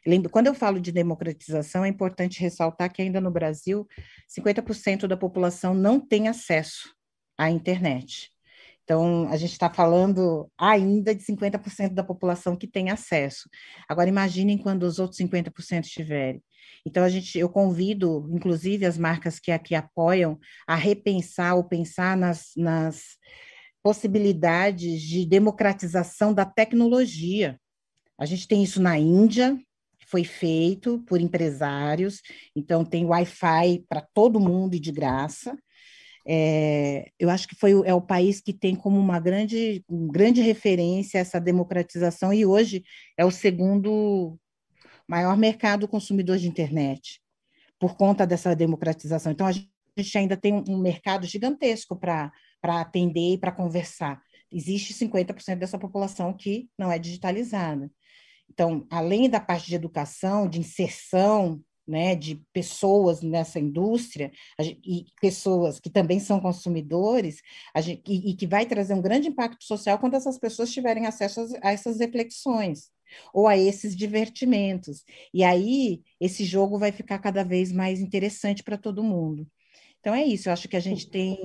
Lembra, 0.04 0.28
quando 0.28 0.48
eu 0.48 0.54
falo 0.54 0.80
de 0.80 0.90
democratização, 0.90 1.84
é 1.84 1.88
importante 1.88 2.40
ressaltar 2.40 2.92
que 2.92 3.00
ainda 3.00 3.20
no 3.20 3.30
Brasil, 3.30 3.86
50% 4.28 5.06
da 5.06 5.16
população 5.16 5.74
não 5.74 6.00
tem 6.00 6.26
acesso 6.26 6.92
à 7.38 7.50
internet. 7.50 8.30
Então, 8.84 9.28
a 9.28 9.36
gente 9.36 9.52
está 9.52 9.70
falando 9.70 10.50
ainda 10.58 11.14
de 11.14 11.22
50% 11.22 11.94
da 11.94 12.02
população 12.02 12.56
que 12.56 12.66
tem 12.66 12.90
acesso. 12.90 13.48
Agora, 13.88 14.08
imaginem 14.08 14.58
quando 14.58 14.82
os 14.82 14.98
outros 14.98 15.20
50% 15.20 15.82
tiverem. 15.82 16.42
Então, 16.84 17.04
a 17.04 17.08
gente, 17.08 17.38
eu 17.38 17.48
convido, 17.48 18.28
inclusive, 18.32 18.84
as 18.84 18.98
marcas 18.98 19.38
que 19.38 19.52
aqui 19.52 19.74
apoiam 19.74 20.38
a 20.66 20.74
repensar 20.74 21.54
ou 21.54 21.64
pensar 21.64 22.16
nas, 22.16 22.50
nas 22.56 23.16
possibilidades 23.82 25.00
de 25.02 25.26
democratização 25.26 26.34
da 26.34 26.44
tecnologia. 26.44 27.58
A 28.18 28.26
gente 28.26 28.48
tem 28.48 28.62
isso 28.62 28.80
na 28.80 28.98
Índia, 28.98 29.58
foi 30.06 30.24
feito 30.24 31.02
por 31.06 31.20
empresários, 31.20 32.20
então 32.54 32.84
tem 32.84 33.04
Wi-Fi 33.04 33.84
para 33.88 34.06
todo 34.12 34.38
mundo 34.38 34.74
e 34.74 34.80
de 34.80 34.92
graça. 34.92 35.56
É, 36.26 37.10
eu 37.18 37.28
acho 37.28 37.48
que 37.48 37.56
foi 37.56 37.72
é 37.84 37.92
o 37.92 38.00
país 38.00 38.40
que 38.40 38.52
tem 38.52 38.76
como 38.76 38.98
uma 38.98 39.18
grande, 39.18 39.84
grande 39.88 40.40
referência 40.40 41.18
essa 41.18 41.40
democratização 41.40 42.32
e 42.32 42.46
hoje 42.46 42.84
é 43.16 43.24
o 43.24 43.30
segundo 43.30 44.38
maior 45.08 45.36
mercado 45.36 45.88
consumidor 45.88 46.38
de 46.38 46.48
internet 46.48 47.20
por 47.78 47.96
conta 47.96 48.24
dessa 48.24 48.54
democratização. 48.54 49.32
Então 49.32 49.46
a 49.46 49.52
gente 49.52 50.16
ainda 50.16 50.36
tem 50.36 50.62
um 50.68 50.78
mercado 50.78 51.26
gigantesco 51.26 51.96
para 51.96 52.30
atender 52.62 53.34
e 53.34 53.38
para 53.38 53.50
conversar. 53.50 54.22
Existe 54.50 54.94
50% 54.94 55.56
dessa 55.56 55.78
população 55.78 56.32
que 56.32 56.68
não 56.78 56.92
é 56.92 56.98
digitalizada. 56.98 57.90
Então, 58.48 58.86
além 58.90 59.28
da 59.28 59.40
parte 59.40 59.66
de 59.66 59.74
educação, 59.74 60.48
de 60.48 60.60
inserção 60.60 61.60
né, 61.86 62.14
de 62.14 62.36
pessoas 62.52 63.22
nessa 63.22 63.58
indústria 63.58 64.30
e 64.60 65.06
pessoas 65.20 65.80
que 65.80 65.90
também 65.90 66.20
são 66.20 66.40
consumidores 66.40 67.40
gente, 67.78 68.02
e, 68.06 68.30
e, 68.30 68.36
que 68.36 68.46
vai 68.46 68.64
trazer 68.66 68.94
um 68.94 69.02
grande 69.02 69.28
impacto 69.28 69.64
social 69.64 69.98
quando 69.98 70.14
essas 70.14 70.38
pessoas 70.38 70.72
tiverem 70.72 71.06
acesso 71.06 71.40
a, 71.40 71.68
a 71.68 71.72
essas 71.72 71.98
reflexões 71.98 72.90
ou 73.32 73.46
a 73.46 73.56
esses 73.58 73.94
divertimentos. 73.96 75.04
E 75.34 75.44
aí 75.44 76.02
esse 76.20 76.44
jogo 76.44 76.78
vai 76.78 76.92
ficar 76.92 77.18
cada 77.18 77.44
vez 77.44 77.72
mais 77.72 78.00
interessante 78.00 78.62
para 78.62 78.78
todo 78.78 79.02
mundo. 79.02 79.46
Então 80.00 80.14
é 80.14 80.24
isso, 80.24 80.48
eu 80.48 80.52
acho 80.52 80.68
que 80.68 80.76
a 80.76 80.80
gente 80.80 81.08
tem 81.10 81.38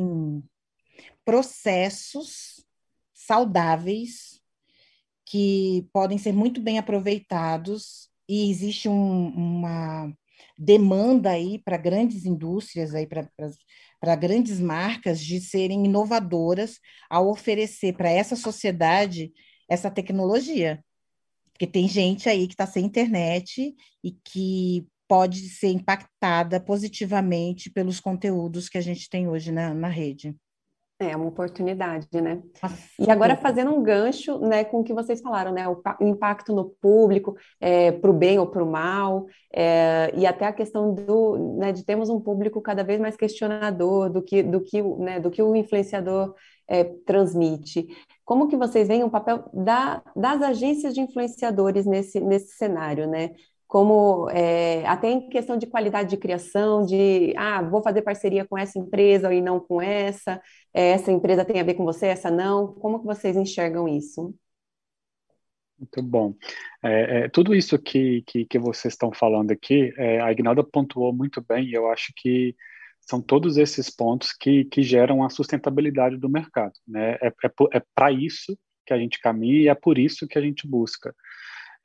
processos 1.26 2.66
saudáveis 3.14 4.42
que 5.26 5.86
podem 5.92 6.18
ser 6.18 6.32
muito 6.32 6.62
bem 6.62 6.80
aproveitados 6.80 8.10
e 8.30 8.50
existe 8.50 8.88
um, 8.88 9.28
uma 9.28 10.14
demanda 10.58 11.32
aí 11.32 11.60
para 11.60 11.78
grandes 11.78 12.26
indústrias, 12.26 12.96
aí 12.96 13.06
para 13.08 14.16
grandes 14.16 14.60
marcas 14.60 15.20
de 15.20 15.40
serem 15.40 15.86
inovadoras 15.86 16.80
ao 17.10 17.30
oferecer 17.30 17.94
para 17.94 18.10
essa 18.10 18.36
sociedade 18.36 19.32
essa 19.70 19.92
tecnologia. 19.92 20.84
Porque 21.52 21.68
tem 21.68 21.88
gente 21.88 22.30
aí 22.30 22.48
que 22.48 22.54
está 22.54 22.66
sem 22.66 22.86
internet 22.86 23.76
e 24.04 24.12
que 24.12 24.88
pode 25.08 25.50
ser 25.50 25.70
impactada 25.70 26.60
positivamente 26.60 27.70
pelos 27.70 28.00
conteúdos 28.00 28.70
que 28.70 28.78
a 28.78 28.82
gente 28.82 29.10
tem 29.10 29.28
hoje 29.28 29.52
na, 29.52 29.74
na 29.74 29.88
rede. 29.88 30.36
É 31.00 31.16
uma 31.16 31.28
oportunidade, 31.28 32.08
né? 32.20 32.42
E 33.00 33.12
agora 33.12 33.36
fazendo 33.36 33.72
um 33.72 33.84
gancho, 33.84 34.40
né, 34.40 34.64
com 34.64 34.80
o 34.80 34.84
que 34.84 34.96
vocês 34.96 35.22
falaram, 35.22 35.52
né, 35.52 35.68
o, 35.68 35.80
impacto 36.02 36.56
no 36.56 36.72
público, 36.82 37.36
é, 37.62 37.92
para 37.92 38.10
o 38.10 38.14
bem 38.14 38.40
ou 38.40 38.48
para 38.48 38.64
o 38.64 38.72
mal, 38.72 39.28
é, 39.54 40.12
e 40.16 40.26
até 40.26 40.48
a 40.48 40.54
questão 40.54 40.96
do, 40.96 41.58
né, 41.60 41.72
de 41.72 41.86
termos 41.86 42.10
um 42.10 42.20
público 42.20 42.60
cada 42.62 42.84
vez 42.84 43.00
mais 43.00 43.16
questionador 43.16 44.10
do 44.10 44.24
que, 44.24 44.42
do 44.42 44.60
que, 44.60 44.82
né, 44.82 45.20
do 45.20 45.30
que 45.30 45.42
o 45.42 45.56
influenciador 45.56 46.34
é, 46.68 46.84
transmite. 46.84 47.88
Como 48.26 48.48
que 48.48 48.58
vocês 48.58 48.88
veem 48.88 49.04
o 49.04 49.10
papel 49.10 49.48
da, 49.54 50.02
das 50.16 50.42
agências 50.42 50.96
de 50.96 51.02
influenciadores 51.02 51.86
nesse, 51.86 52.20
nesse 52.20 52.58
cenário, 52.58 53.08
né? 53.08 53.36
Como 53.68 54.30
é, 54.30 54.86
até 54.88 55.10
em 55.12 55.30
questão 55.30 55.58
de 55.58 55.68
qualidade 55.68 56.10
de 56.10 56.18
criação, 56.18 56.86
de 56.86 57.34
ah, 57.38 57.62
vou 57.62 57.82
fazer 57.84 58.02
parceria 58.02 58.46
com 58.46 58.58
essa 58.58 58.80
empresa 58.80 59.34
e 59.34 59.42
não 59.42 59.60
com 59.60 59.82
essa, 59.82 60.42
é, 60.74 60.92
essa 60.92 61.12
empresa 61.12 61.44
tem 61.44 61.60
a 61.60 61.64
ver 61.64 61.74
com 61.74 61.84
você, 61.84 62.08
essa 62.08 62.32
não. 62.32 62.74
Como 62.76 63.00
que 63.00 63.06
vocês 63.06 63.36
enxergam 63.36 63.88
isso? 63.88 64.34
Muito 65.78 66.02
bom. 66.02 66.34
É, 66.82 67.26
é, 67.26 67.30
tudo 67.30 67.54
isso 67.54 67.78
que, 67.78 68.24
que, 68.26 68.46
que, 68.46 68.58
vocês 68.58 68.94
estão 68.94 69.12
falando 69.12 69.52
aqui, 69.52 69.94
é, 69.98 70.20
a 70.22 70.32
Ignalda 70.32 70.64
pontuou 70.64 71.14
muito 71.14 71.44
bem, 71.48 71.68
e 71.68 71.74
eu 71.74 71.92
acho 71.92 72.12
que 72.16 72.56
são 73.02 73.22
todos 73.22 73.58
esses 73.58 73.90
pontos 73.90 74.34
que, 74.34 74.66
que 74.66 74.82
geram 74.82 75.24
a 75.24 75.30
sustentabilidade 75.30 76.18
do 76.18 76.30
mercado. 76.30 76.74
Né? 76.88 77.18
É, 77.22 77.28
é, 77.28 77.78
é 77.78 77.82
para 77.94 78.12
isso 78.12 78.58
que 78.86 78.94
a 78.94 78.98
gente 78.98 79.20
caminha 79.20 79.62
e 79.62 79.68
é 79.68 79.76
por 79.76 79.98
isso 79.98 80.28
que 80.28 80.38
a 80.38 80.42
gente 80.42 80.68
busca. 80.68 81.14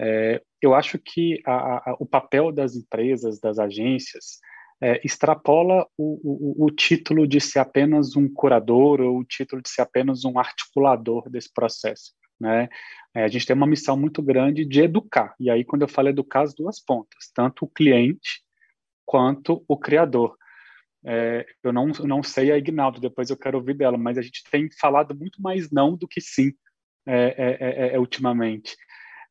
É, 0.05 0.43
eu 0.61 0.75
acho 0.75 0.99
que 0.99 1.41
a, 1.47 1.91
a, 1.91 1.97
o 2.01 2.05
papel 2.05 2.51
das 2.51 2.75
empresas, 2.75 3.39
das 3.39 3.61
agências, 3.61 4.41
é, 4.81 5.01
extrapola 5.05 5.87
o, 5.97 6.65
o, 6.65 6.67
o, 6.67 6.71
título 6.73 7.25
de 7.25 7.41
ser 7.41 7.61
apenas 7.61 8.17
um 8.17 8.29
curador 8.29 9.01
ou 9.01 9.19
o 9.19 9.25
título 9.25 9.63
de 9.63 9.69
ser 9.69 9.83
apenas 9.83 10.25
um 10.25 10.41
articulador 10.41 11.31
desse 11.31 11.53
processo. 11.53 12.13
Né? 12.41 12.69
É, 13.15 13.23
a 13.23 13.29
gente 13.29 13.47
tem 13.47 13.55
uma 13.55 13.67
missão 13.67 13.97
muito 13.97 14.21
grande 14.21 14.65
de 14.65 14.81
educar, 14.81 15.37
e 15.39 15.49
aí, 15.49 15.65
quando 15.65 15.83
eu 15.83 15.89
falo 15.89 16.09
educar, 16.09 16.43
as 16.43 16.53
duas 16.53 16.81
pontas, 16.85 17.31
tanto 17.33 17.65
o 17.65 17.69
cliente 17.69 18.43
quanto 19.07 19.65
o 19.69 19.77
criador. 19.77 20.37
É, 21.05 21.47
eu 21.63 21.73
não, 21.73 21.89
não 21.89 22.25
sei 22.25 22.51
a 22.51 22.59
Ignaldo, 22.59 23.01
depois 23.01 23.31
eu 23.31 23.37
quero 23.37 23.59
ouvir 23.59 23.75
dela, 23.75 23.97
mas 23.97 24.19
a 24.19 24.23
gente 24.23 24.43
tem 24.51 24.69
falado 24.81 25.15
muito 25.15 25.41
mais 25.41 25.71
não 25.71 25.97
do 25.97 26.09
que 26.09 26.21
sim 26.21 26.53
é, 27.07 27.35
é, 27.61 27.95
é, 27.95 27.99
ultimamente 28.01 28.77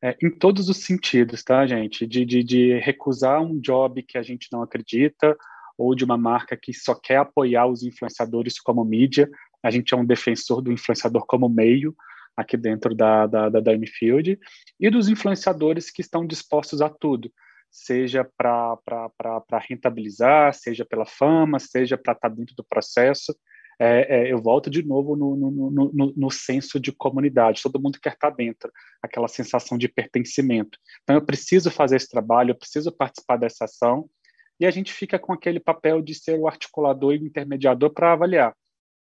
é, 0.02 0.16
em 0.20 0.30
todos 0.30 0.68
os 0.68 0.78
sentidos, 0.78 1.44
tá, 1.44 1.64
gente? 1.66 2.06
De, 2.06 2.24
de, 2.24 2.42
de 2.42 2.78
recusar 2.78 3.40
um 3.40 3.60
job 3.60 4.02
que 4.02 4.18
a 4.18 4.22
gente 4.22 4.48
não 4.50 4.60
acredita, 4.60 5.36
ou 5.78 5.94
de 5.94 6.04
uma 6.04 6.18
marca 6.18 6.56
que 6.56 6.74
só 6.74 6.94
quer 6.94 7.18
apoiar 7.18 7.66
os 7.66 7.82
influenciadores 7.82 8.60
como 8.60 8.84
mídia. 8.84 9.30
A 9.62 9.70
gente 9.70 9.94
é 9.94 9.96
um 9.96 10.04
defensor 10.04 10.60
do 10.60 10.72
influenciador 10.72 11.24
como 11.26 11.48
meio 11.48 11.94
aqui 12.36 12.56
dentro 12.56 12.94
da, 12.94 13.26
da, 13.26 13.48
da, 13.48 13.60
da 13.60 13.72
e 14.80 14.90
dos 14.90 15.08
influenciadores 15.08 15.90
que 15.90 16.00
estão 16.00 16.26
dispostos 16.26 16.80
a 16.80 16.88
tudo, 16.88 17.30
seja 17.70 18.28
para 18.36 18.78
rentabilizar, 19.68 20.52
seja 20.54 20.84
pela 20.84 21.06
fama, 21.06 21.58
seja 21.58 21.96
para 21.96 22.12
estar 22.12 22.28
tá 22.28 22.34
dentro 22.34 22.54
do 22.56 22.64
processo 22.64 23.34
é, 23.84 24.06
é, 24.08 24.32
eu 24.32 24.40
volto 24.40 24.70
de 24.70 24.80
novo 24.80 25.16
no, 25.16 25.34
no, 25.34 25.70
no, 25.92 26.12
no, 26.16 26.30
senso 26.30 26.78
de 26.78 26.92
comunidade. 26.92 27.62
Todo 27.62 27.80
mundo 27.80 27.98
quer 28.00 28.12
estar 28.12 28.30
dentro, 28.30 28.70
aquela 29.02 29.26
sensação 29.26 29.76
de 29.76 29.88
pertencimento. 29.88 30.78
Então, 31.02 31.16
eu 31.16 31.24
preciso 31.26 31.68
fazer 31.68 31.96
esse 31.96 32.08
trabalho, 32.08 32.52
eu 32.52 32.54
preciso 32.54 32.92
participar 32.92 33.38
dessa 33.38 33.64
ação, 33.64 34.08
e 34.60 34.66
a 34.66 34.70
gente 34.70 34.92
fica 34.92 35.18
com 35.18 35.32
aquele 35.32 35.58
papel 35.58 36.00
de 36.00 36.14
ser 36.14 36.38
o 36.38 36.46
articulador 36.46 37.12
e 37.12 37.18
o 37.18 37.26
intermediador 37.26 37.90
para 37.90 38.12
avaliar. 38.12 38.54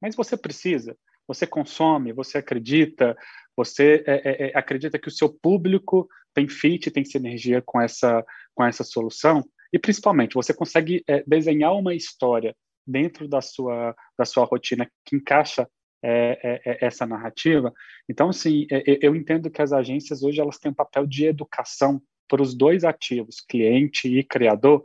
Mas 0.00 0.14
você 0.14 0.36
precisa, 0.36 0.96
você 1.26 1.44
consome, 1.44 2.12
você 2.12 2.38
acredita, 2.38 3.16
você 3.56 4.04
é, 4.06 4.14
é, 4.14 4.46
é, 4.46 4.52
acredita 4.56 4.96
que 4.96 5.08
o 5.08 5.12
seu 5.12 5.28
público 5.28 6.08
tem 6.32 6.48
fit, 6.48 6.88
tem 6.92 7.04
sinergia 7.04 7.60
com 7.60 7.80
essa, 7.80 8.24
com 8.54 8.64
essa 8.64 8.84
solução, 8.84 9.44
e 9.72 9.78
principalmente 9.78 10.34
você 10.34 10.54
consegue 10.54 11.02
é, 11.08 11.24
desenhar 11.26 11.74
uma 11.74 11.96
história 11.96 12.54
dentro 12.86 13.28
da 13.28 13.40
sua, 13.40 13.94
da 14.18 14.24
sua 14.24 14.44
rotina 14.44 14.90
que 15.04 15.16
encaixa 15.16 15.68
é, 16.04 16.60
é, 16.64 16.84
essa 16.84 17.06
narrativa. 17.06 17.72
Então, 18.08 18.28
assim, 18.30 18.66
eu 19.00 19.14
entendo 19.14 19.50
que 19.50 19.62
as 19.62 19.72
agências 19.72 20.22
hoje 20.22 20.40
elas 20.40 20.58
têm 20.58 20.72
um 20.72 20.74
papel 20.74 21.06
de 21.06 21.26
educação 21.26 22.02
para 22.28 22.42
os 22.42 22.54
dois 22.54 22.82
ativos, 22.82 23.40
cliente 23.40 24.08
e 24.08 24.24
criador, 24.24 24.82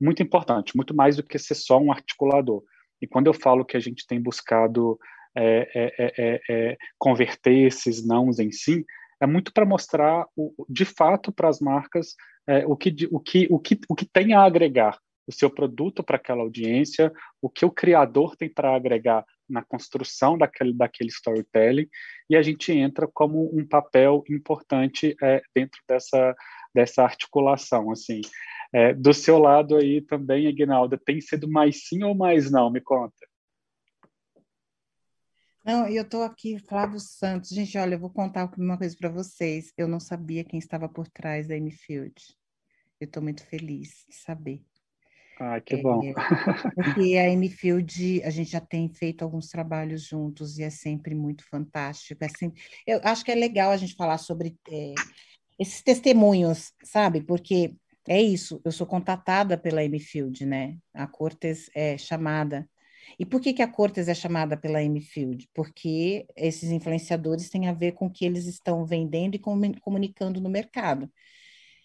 muito 0.00 0.22
importante, 0.22 0.76
muito 0.76 0.94
mais 0.94 1.16
do 1.16 1.22
que 1.22 1.38
ser 1.38 1.54
só 1.54 1.78
um 1.78 1.92
articulador. 1.92 2.62
E 3.00 3.06
quando 3.06 3.26
eu 3.26 3.34
falo 3.34 3.64
que 3.64 3.76
a 3.76 3.80
gente 3.80 4.06
tem 4.06 4.20
buscado 4.20 4.98
é, 5.36 5.68
é, 5.74 6.40
é, 6.48 6.76
converter 6.98 7.66
esses 7.66 8.06
nãos 8.06 8.38
em 8.38 8.50
sim, 8.50 8.84
é 9.20 9.26
muito 9.26 9.52
para 9.52 9.66
mostrar, 9.66 10.26
o, 10.36 10.64
de 10.68 10.84
fato, 10.84 11.32
para 11.32 11.48
as 11.48 11.60
marcas 11.60 12.14
o, 12.66 12.76
que, 12.76 12.94
o, 13.10 13.18
que, 13.18 13.46
o, 13.50 13.58
que, 13.58 13.80
o 13.88 13.94
que 13.94 14.06
tem 14.06 14.34
a 14.34 14.42
agregar 14.42 14.98
o 15.26 15.32
seu 15.32 15.50
produto 15.50 16.02
para 16.02 16.16
aquela 16.16 16.42
audiência, 16.42 17.12
o 17.40 17.48
que 17.48 17.64
o 17.64 17.70
criador 17.70 18.36
tem 18.36 18.48
para 18.48 18.74
agregar 18.74 19.24
na 19.48 19.62
construção 19.62 20.36
daquele, 20.38 20.72
daquele 20.72 21.10
storytelling, 21.10 21.88
e 22.28 22.36
a 22.36 22.42
gente 22.42 22.72
entra 22.72 23.08
como 23.12 23.50
um 23.56 23.66
papel 23.66 24.24
importante 24.28 25.16
é, 25.22 25.42
dentro 25.54 25.80
dessa, 25.88 26.34
dessa 26.74 27.02
articulação. 27.02 27.90
Assim, 27.90 28.20
é, 28.72 28.92
do 28.92 29.12
seu 29.14 29.38
lado 29.38 29.76
aí 29.76 30.00
também, 30.00 30.46
Ignalda, 30.46 30.98
tem 30.98 31.20
sido 31.20 31.48
mais 31.48 31.86
sim 31.86 32.02
ou 32.02 32.14
mais 32.14 32.50
não? 32.50 32.70
Me 32.70 32.80
conta. 32.80 33.14
Não, 35.64 35.88
eu 35.88 36.02
estou 36.02 36.22
aqui, 36.22 36.58
Flávio 36.58 37.00
Santos. 37.00 37.48
Gente, 37.48 37.78
olha, 37.78 37.94
eu 37.94 37.98
vou 37.98 38.10
contar 38.10 38.52
uma 38.58 38.76
coisa 38.76 38.94
para 38.98 39.08
vocês. 39.08 39.72
Eu 39.78 39.88
não 39.88 39.98
sabia 39.98 40.44
quem 40.44 40.58
estava 40.58 40.86
por 40.86 41.08
trás 41.08 41.48
da 41.48 41.54
Field. 41.70 42.14
Eu 43.00 43.06
estou 43.06 43.22
muito 43.22 43.42
feliz 43.46 44.04
de 44.06 44.14
saber. 44.14 44.62
Ah, 45.38 45.60
que 45.60 45.76
bom. 45.76 46.00
É, 46.02 46.12
porque 46.74 47.16
a 47.16 47.50
Field, 47.50 48.22
a 48.22 48.30
gente 48.30 48.50
já 48.50 48.60
tem 48.60 48.88
feito 48.88 49.22
alguns 49.22 49.48
trabalhos 49.48 50.02
juntos 50.02 50.58
e 50.58 50.62
é 50.62 50.70
sempre 50.70 51.14
muito 51.14 51.44
fantástico. 51.48 52.24
É 52.24 52.28
sempre, 52.28 52.62
eu 52.86 53.00
acho 53.02 53.24
que 53.24 53.32
é 53.32 53.34
legal 53.34 53.70
a 53.70 53.76
gente 53.76 53.94
falar 53.94 54.18
sobre 54.18 54.56
é, 54.70 54.94
esses 55.58 55.82
testemunhos, 55.82 56.72
sabe? 56.82 57.20
Porque 57.20 57.74
é 58.08 58.20
isso, 58.20 58.60
eu 58.64 58.72
sou 58.72 58.86
contatada 58.86 59.56
pela 59.56 59.80
Field, 59.98 60.46
né? 60.46 60.76
A 60.92 61.06
Cortes 61.06 61.70
é 61.74 61.98
chamada 61.98 62.68
e 63.18 63.24
por 63.24 63.40
que, 63.40 63.52
que 63.52 63.62
a 63.62 63.68
Cortes 63.68 64.08
é 64.08 64.14
chamada 64.14 64.56
pela 64.56 64.82
M-Field? 64.82 65.48
Porque 65.54 66.26
esses 66.36 66.70
influenciadores 66.70 67.48
têm 67.48 67.68
a 67.68 67.72
ver 67.72 67.92
com 67.92 68.06
o 68.06 68.10
que 68.10 68.24
eles 68.24 68.46
estão 68.46 68.84
vendendo 68.84 69.34
e 69.34 69.38
comunicando 69.38 70.40
no 70.40 70.50
mercado. 70.50 71.10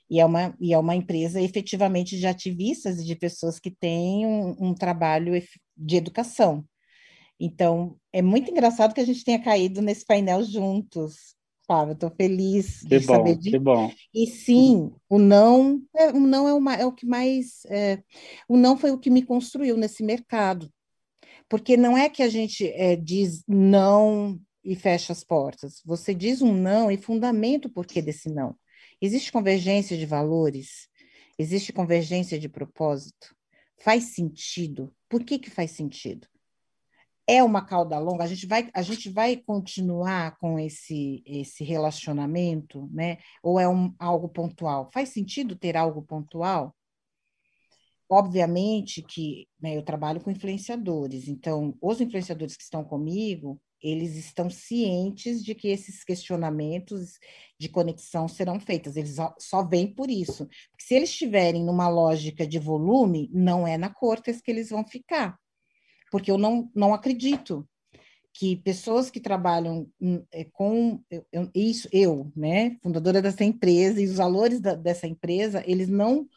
E 0.10 0.20
é 0.20 0.26
uma, 0.26 0.56
e 0.60 0.74
é 0.74 0.78
uma 0.78 0.96
empresa 0.96 1.42
efetivamente 1.42 2.18
de 2.18 2.26
ativistas 2.26 3.00
e 3.00 3.06
de 3.06 3.16
pessoas 3.16 3.60
que 3.60 3.70
têm 3.70 4.26
um, 4.26 4.56
um 4.60 4.74
trabalho 4.74 5.34
de 5.78 5.96
educação. 5.96 6.66
Então, 7.40 7.96
é 8.12 8.22
muito 8.22 8.52
engraçado 8.52 8.94
que 8.94 9.02
a 9.02 9.06
gente 9.06 9.24
tenha 9.24 9.42
caído 9.42 9.82
nesse 9.82 10.06
painel 10.06 10.44
juntos, 10.44 11.36
Flávio. 11.66 11.94
Estou 11.94 12.10
feliz 12.10 12.82
que 12.82 13.00
de 13.00 13.06
bom, 13.06 13.16
saber 13.16 13.36
disso. 13.38 13.52
Que 13.52 13.60
bom. 13.60 13.92
E 14.14 14.28
sim, 14.28 14.92
o 15.08 15.20
não, 15.20 15.82
é, 15.96 16.10
o 16.10 16.20
não 16.20 16.48
é, 16.48 16.54
uma, 16.54 16.76
é 16.76 16.86
o 16.86 16.92
que 16.92 17.06
mais, 17.06 17.66
é, 17.68 18.02
o 18.48 18.58
não 18.58 18.78
foi 18.78 18.92
o 18.92 19.00
que 19.00 19.10
me 19.10 19.22
construiu 19.22 19.78
nesse 19.78 20.04
mercado 20.04 20.70
porque 21.50 21.76
não 21.76 21.98
é 21.98 22.08
que 22.08 22.22
a 22.22 22.30
gente 22.30 22.68
é, 22.68 22.96
diz 22.96 23.44
não 23.48 24.40
e 24.64 24.76
fecha 24.76 25.12
as 25.12 25.24
portas. 25.24 25.82
Você 25.84 26.14
diz 26.14 26.42
um 26.42 26.54
não 26.54 26.92
e 26.92 26.98
fundamenta 26.98 27.68
o 27.68 27.72
porquê 27.72 28.02
desse 28.02 28.30
não. 28.30 28.56
Existe 29.02 29.32
convergência 29.32 29.98
de 29.98 30.06
valores? 30.06 30.90
Existe 31.38 31.72
convergência 31.72 32.38
de 32.38 32.50
propósito? 32.50 33.34
Faz 33.78 34.16
sentido? 34.16 34.94
Por 35.08 35.24
que, 35.24 35.40
que 35.40 35.50
faz 35.50 35.72
sentido? 35.72 36.28
É 37.26 37.42
uma 37.42 37.66
cauda 37.66 37.98
longa? 37.98 38.24
A 38.24 38.28
gente 38.28 38.46
vai, 38.46 38.70
a 38.74 38.82
gente 38.82 39.10
vai 39.10 39.38
continuar 39.38 40.38
com 40.38 40.60
esse, 40.60 41.24
esse 41.26 41.64
relacionamento, 41.64 42.90
né? 42.92 43.20
Ou 43.42 43.60
é 43.60 43.70
um, 43.70 43.94
algo 43.98 44.28
pontual? 44.28 44.90
Faz 44.92 45.10
sentido 45.10 45.56
ter 45.56 45.78
algo 45.78 46.02
pontual? 46.02 46.76
Obviamente 48.10 49.04
que 49.04 49.48
né, 49.62 49.78
eu 49.78 49.84
trabalho 49.84 50.20
com 50.20 50.32
influenciadores, 50.32 51.28
então 51.28 51.78
os 51.80 52.02
influenciadores 52.02 52.58
que 52.58 52.64
estão 52.64 52.84
comigo, 52.84 53.62
eles 53.82 54.16
estão 54.16 54.50
cientes 54.50 55.44
de 55.44 55.56
que 55.56 55.70
esses 55.70 56.04
questionamentos 56.04 57.18
de 57.58 57.70
conexão 57.70 58.28
serão 58.28 58.60
feitos, 58.60 58.96
eles 58.96 59.16
só 59.38 59.64
vêm 59.64 59.88
por 59.94 60.10
isso. 60.10 60.48
Porque 60.72 60.86
se 60.86 60.96
eles 60.96 61.10
estiverem 61.10 61.64
numa 61.64 61.88
lógica 61.90 62.46
de 62.46 62.60
volume, 62.60 63.30
não 63.34 63.68
é 63.68 63.78
na 63.78 63.90
Cortes 63.90 64.42
que 64.42 64.52
eles 64.52 64.70
vão 64.70 64.86
ficar, 64.86 65.38
porque 66.12 66.32
eu 66.32 66.38
não, 66.38 66.70
não 66.76 66.94
acredito 66.94 67.68
que 68.34 68.56
pessoas 68.58 69.10
que 69.10 69.20
trabalham 69.20 69.90
hum, 70.00 70.24
é, 70.32 70.46
com 70.46 71.04
eu, 71.32 71.50
isso, 71.54 71.90
eu, 71.92 72.32
né, 72.36 72.78
fundadora 72.82 73.22
dessa 73.22 73.44
empresa, 73.44 74.02
e 74.02 74.06
os 74.06 74.16
valores 74.16 74.62
da, 74.62 74.76
dessa 74.76 75.08
empresa, 75.08 75.64
eles 75.66 75.90
não 75.90 76.28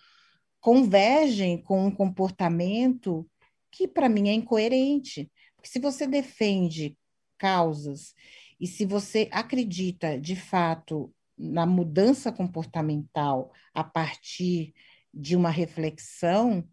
convergem 0.61 1.63
com 1.63 1.87
um 1.87 1.91
comportamento 1.91 3.29
que 3.71 3.87
para 3.87 4.09
mim 4.09 4.29
é 4.29 4.33
incoerente. 4.33 5.31
Porque 5.57 5.69
se 5.69 5.79
você 5.79 6.07
defende 6.07 6.97
causas 7.43 8.15
e 8.61 8.67
se 8.69 8.87
você 8.87 9.29
acredita 9.33 10.17
de 10.17 10.37
fato 10.37 11.13
na 11.37 11.67
mudança 11.67 12.31
comportamental 12.31 13.51
a 13.75 13.83
partir 13.83 14.73
de 15.13 15.35
uma 15.35 15.51
reflexão, 15.51 16.65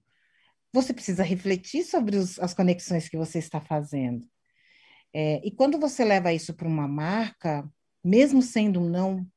você 0.71 0.93
precisa 0.93 1.23
refletir 1.23 1.83
sobre 1.83 2.15
os, 2.15 2.39
as 2.39 2.53
conexões 2.53 3.09
que 3.09 3.17
você 3.17 3.39
está 3.39 3.59
fazendo. 3.59 4.27
É, 5.11 5.41
e 5.43 5.49
quando 5.49 5.79
você 5.79 6.05
leva 6.05 6.31
isso 6.31 6.53
para 6.53 6.67
uma 6.67 6.87
marca, 6.87 7.67
mesmo 8.03 8.43
sendo 8.43 8.79
um 8.79 8.87
não 8.87 9.27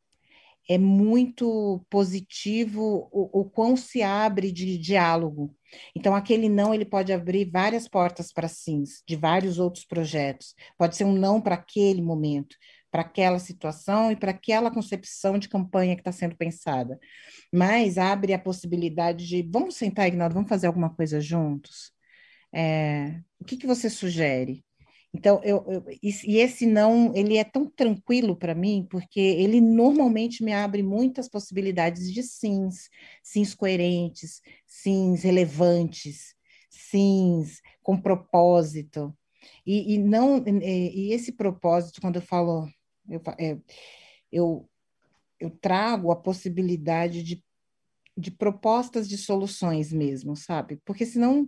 é 0.69 0.77
muito 0.77 1.83
positivo 1.89 3.09
o, 3.11 3.41
o 3.41 3.45
quão 3.49 3.79
se 3.79 4.03
abre 4.03 4.53
de 4.53 4.77
diálogo. 4.77 5.57
Então, 5.95 6.15
aquele 6.15 6.49
não 6.49 6.75
ele 6.75 6.85
pode 6.85 7.13
abrir 7.13 7.51
várias 7.51 7.89
portas 7.89 8.33
para 8.33 8.49
sims, 8.49 9.03
de 9.07 9.17
vários 9.17 9.59
outros 9.59 9.85
projetos. 9.85 10.55
Pode 10.79 10.97
ser 10.97 11.05
um 11.05 11.13
não 11.13 11.41
para 11.41 11.55
aquele 11.55 12.03
momento, 12.03 12.57
para 12.91 13.03
aquela 13.03 13.39
situação 13.39 14.13
e 14.13 14.17
para 14.17 14.33
aquela 14.33 14.71
concepção 14.71 15.39
de 15.39 15.49
campanha 15.49 15.95
que 15.95 16.01
está 16.01 16.13
sendo 16.13 16.37
pensada. 16.37 16.99
Mas 17.53 17.99
abre 17.99 18.33
a 18.35 18.39
possibilidade 18.39 19.27
de 19.27 19.43
vamos 19.51 19.77
sentar, 19.77 20.09
Ignaldo, 20.09 20.35
vamos 20.35 20.49
fazer 20.49 20.67
alguma 20.67 20.95
coisa 20.95 21.21
juntos? 21.21 21.93
É, 22.53 23.21
o 23.41 23.45
que, 23.45 23.57
que 23.57 23.67
você 23.67 23.89
sugere? 23.89 24.65
Então, 25.15 25.41
eu, 25.45 25.65
eu, 25.71 25.85
e 26.03 26.39
esse 26.39 26.65
não, 26.67 27.15
ele 27.15 27.37
é 27.37 27.45
tão 27.45 27.67
tranquilo 27.69 28.35
para 28.35 28.55
mim, 28.55 28.87
porque 28.91 29.21
ele 29.21 29.61
normalmente 29.61 30.43
me 30.43 30.55
abre 30.55 30.83
muitas 30.83 31.29
possibilidades 31.29 32.11
de 32.11 32.23
sims, 32.23 32.89
sims 33.23 33.55
coerentes, 33.55 34.41
sims 34.67 35.23
relevantes, 35.23 36.35
sims 36.71 37.61
com 37.83 38.01
propósito. 38.01 39.15
E, 39.67 39.95
e 39.95 39.99
não, 39.99 40.39
e, 40.47 41.09
e, 41.11 41.13
esse 41.13 41.33
propósito, 41.33 42.01
quando 42.01 42.17
eu 42.17 42.23
falo, 42.23 42.67
eu, 43.07 43.21
é, 43.39 43.59
eu, 44.31 44.69
eu 45.39 45.51
trago 45.51 46.11
a 46.11 46.17
possibilidade 46.17 47.23
de, 47.23 47.45
de 48.17 48.31
propostas 48.31 49.09
de 49.09 49.19
soluções 49.19 49.93
mesmo, 49.93 50.37
sabe? 50.37 50.81
Porque 50.87 51.05
senão 51.05 51.47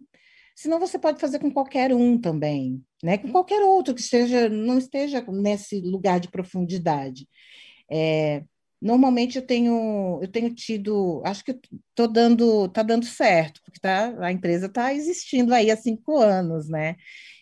Senão 0.55 0.79
você 0.79 0.99
pode 0.99 1.21
fazer 1.21 1.39
com 1.41 1.51
qualquer 1.51 1.93
um 1.93 2.19
também, 2.19 2.83
né? 3.03 3.19
Com 3.19 3.33
qualquer 3.33 3.63
outro 3.63 3.95
que 3.95 4.01
esteja, 4.01 4.49
não 4.49 4.79
esteja 4.79 5.21
nesse 5.29 5.81
lugar 5.81 6.21
de 6.21 6.31
profundidade. 6.31 7.29
É, 7.91 8.45
normalmente 8.81 9.37
eu 9.37 9.47
tenho, 9.47 10.21
eu 10.23 10.29
tenho 10.29 10.55
tido, 10.55 11.23
acho 11.25 11.45
que 11.45 11.59
estou 11.91 12.07
dando, 12.07 12.69
tá 12.69 12.83
dando 12.83 13.05
certo, 13.07 13.61
porque 13.65 13.81
tá, 13.81 14.15
a 14.21 14.31
empresa 14.31 14.67
está 14.67 14.95
existindo 14.95 15.53
aí 15.55 15.71
há 15.71 15.77
cinco 15.77 16.19
anos, 16.19 16.69
né? 16.69 16.97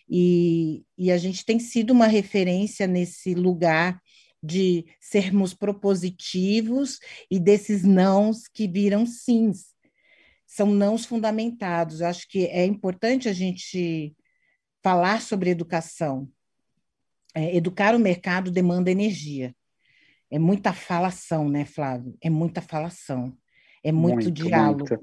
E, 0.09 0.83
e 0.97 1.11
a 1.11 1.17
gente 1.17 1.45
tem 1.45 1.59
sido 1.59 1.91
uma 1.91 2.07
referência 2.07 2.87
nesse 2.87 3.33
lugar 3.33 3.99
de 4.41 4.85
sermos 4.99 5.53
propositivos 5.53 6.99
e 7.31 7.39
desses 7.39 7.83
nãos 7.83 8.47
que 8.47 8.67
viram 8.67 9.05
sims, 9.05 9.72
são 10.53 10.67
nãos 10.67 11.03
fundamentados. 11.03 11.99
Eu 11.99 12.07
acho 12.07 12.27
que 12.29 12.45
é 12.45 12.63
importante 12.63 13.27
a 13.27 13.33
gente 13.33 14.15
falar 14.83 15.19
sobre 15.19 15.49
educação. 15.49 16.29
É, 17.33 17.55
educar 17.55 17.95
o 17.95 17.99
mercado 17.99 18.51
demanda 18.51 18.91
energia. 18.91 19.55
É 20.29 20.37
muita 20.37 20.71
falação, 20.71 21.49
né, 21.49 21.65
Flávio? 21.65 22.15
É 22.21 22.29
muita 22.29 22.61
falação. 22.61 23.35
É 23.83 23.91
muito, 23.91 24.25
muito 24.25 24.31
diálogo. 24.31 24.85
Muito. 24.87 24.99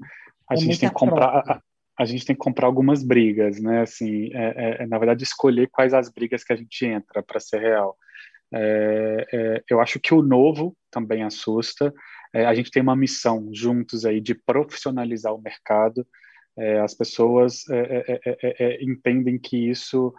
A 0.49 0.53
é 0.53 0.57
gente 0.57 0.79
tem 0.79 0.87
que 0.87 0.95
comprar. 0.95 1.27
A, 1.27 1.61
a 1.99 2.05
gente 2.05 2.25
tem 2.25 2.33
que 2.33 2.41
comprar 2.41 2.67
algumas 2.67 3.03
brigas, 3.03 3.61
né? 3.61 3.81
Assim, 3.81 4.29
é, 4.33 4.53
é, 4.55 4.83
é 4.83 4.87
na 4.87 4.97
verdade, 4.97 5.23
escolher 5.23 5.67
quais 5.69 5.93
as 5.93 6.09
brigas 6.09 6.45
que 6.45 6.53
a 6.53 6.55
gente 6.55 6.85
entra 6.85 7.21
para 7.21 7.41
ser 7.41 7.59
real. 7.59 7.97
É, 8.53 9.61
eu 9.69 9.81
acho 9.81 9.99
que 9.99 10.13
o 10.13 10.21
novo 10.21 10.77
também 10.89 11.23
assusta. 11.23 11.93
É, 12.33 12.45
a 12.45 12.53
gente 12.53 12.71
tem 12.71 12.81
uma 12.81 12.95
missão 12.95 13.49
juntos 13.53 14.05
aí 14.05 14.21
de 14.21 14.33
profissionalizar 14.33 15.33
o 15.33 15.41
mercado. 15.41 16.05
as 16.83 16.93
pessoas 16.93 17.63
entendem 18.81 19.39
que 19.39 19.69
isso 19.69 20.13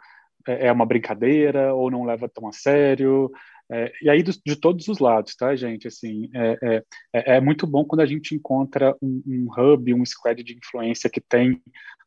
é 0.46 0.72
uma 0.72 0.86
brincadeira 0.86 1.74
ou 1.74 1.90
não 1.90 2.04
leva 2.04 2.28
tão 2.28 2.48
a 2.48 2.52
sério. 2.52 3.30
É, 3.70 3.92
e 4.02 4.10
aí, 4.10 4.22
do, 4.22 4.32
de 4.44 4.56
todos 4.56 4.88
os 4.88 4.98
lados, 4.98 5.34
tá, 5.34 5.54
gente? 5.56 5.88
Assim, 5.88 6.28
é, 6.34 6.58
é, 6.62 6.84
é, 7.12 7.36
é 7.36 7.40
muito 7.40 7.66
bom 7.66 7.84
quando 7.84 8.00
a 8.00 8.06
gente 8.06 8.34
encontra 8.34 8.94
um, 9.00 9.22
um, 9.26 9.46
hub, 9.56 9.94
um 9.94 10.04
squad 10.04 10.42
de 10.42 10.56
influência 10.56 11.08
que 11.08 11.20
tem 11.20 11.62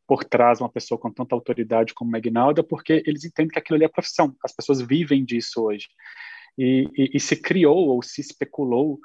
por 0.08 0.24
trás 0.24 0.62
uma 0.62 0.70
pessoa 0.70 1.00
com 1.00 1.12
tanta 1.12 1.34
autoridade 1.34 1.94
como 1.94 2.12
Magnalda, 2.12 2.64
porque 2.64 3.02
eles 3.08 3.26
entendem 3.26 3.52
que 3.52 3.58
aquilo 3.58 3.78
ali 3.78 3.86
é 3.86 3.90
profissão, 3.90 4.36
as 4.44 4.54
pessoas 4.54 4.80
vivem 4.82 5.26
disso 5.26 5.64
hoje. 5.64 5.88
E, 6.58 6.88
e, 6.96 7.10
e 7.16 7.20
se 7.20 7.36
criou 7.36 7.88
ou 7.88 8.04
se 8.04 8.22
especulou 8.22 9.00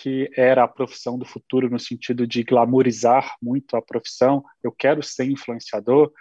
que 0.00 0.28
era 0.36 0.64
a 0.64 0.68
profissão 0.68 1.16
do 1.16 1.24
futuro 1.24 1.70
no 1.70 1.78
sentido 1.78 2.26
de 2.26 2.42
glamorizar 2.42 3.36
muito 3.40 3.76
a 3.76 3.82
profissão, 3.82 4.42
eu 4.62 4.72
quero 4.72 5.02
ser 5.02 5.24
influenciador, 5.24 6.12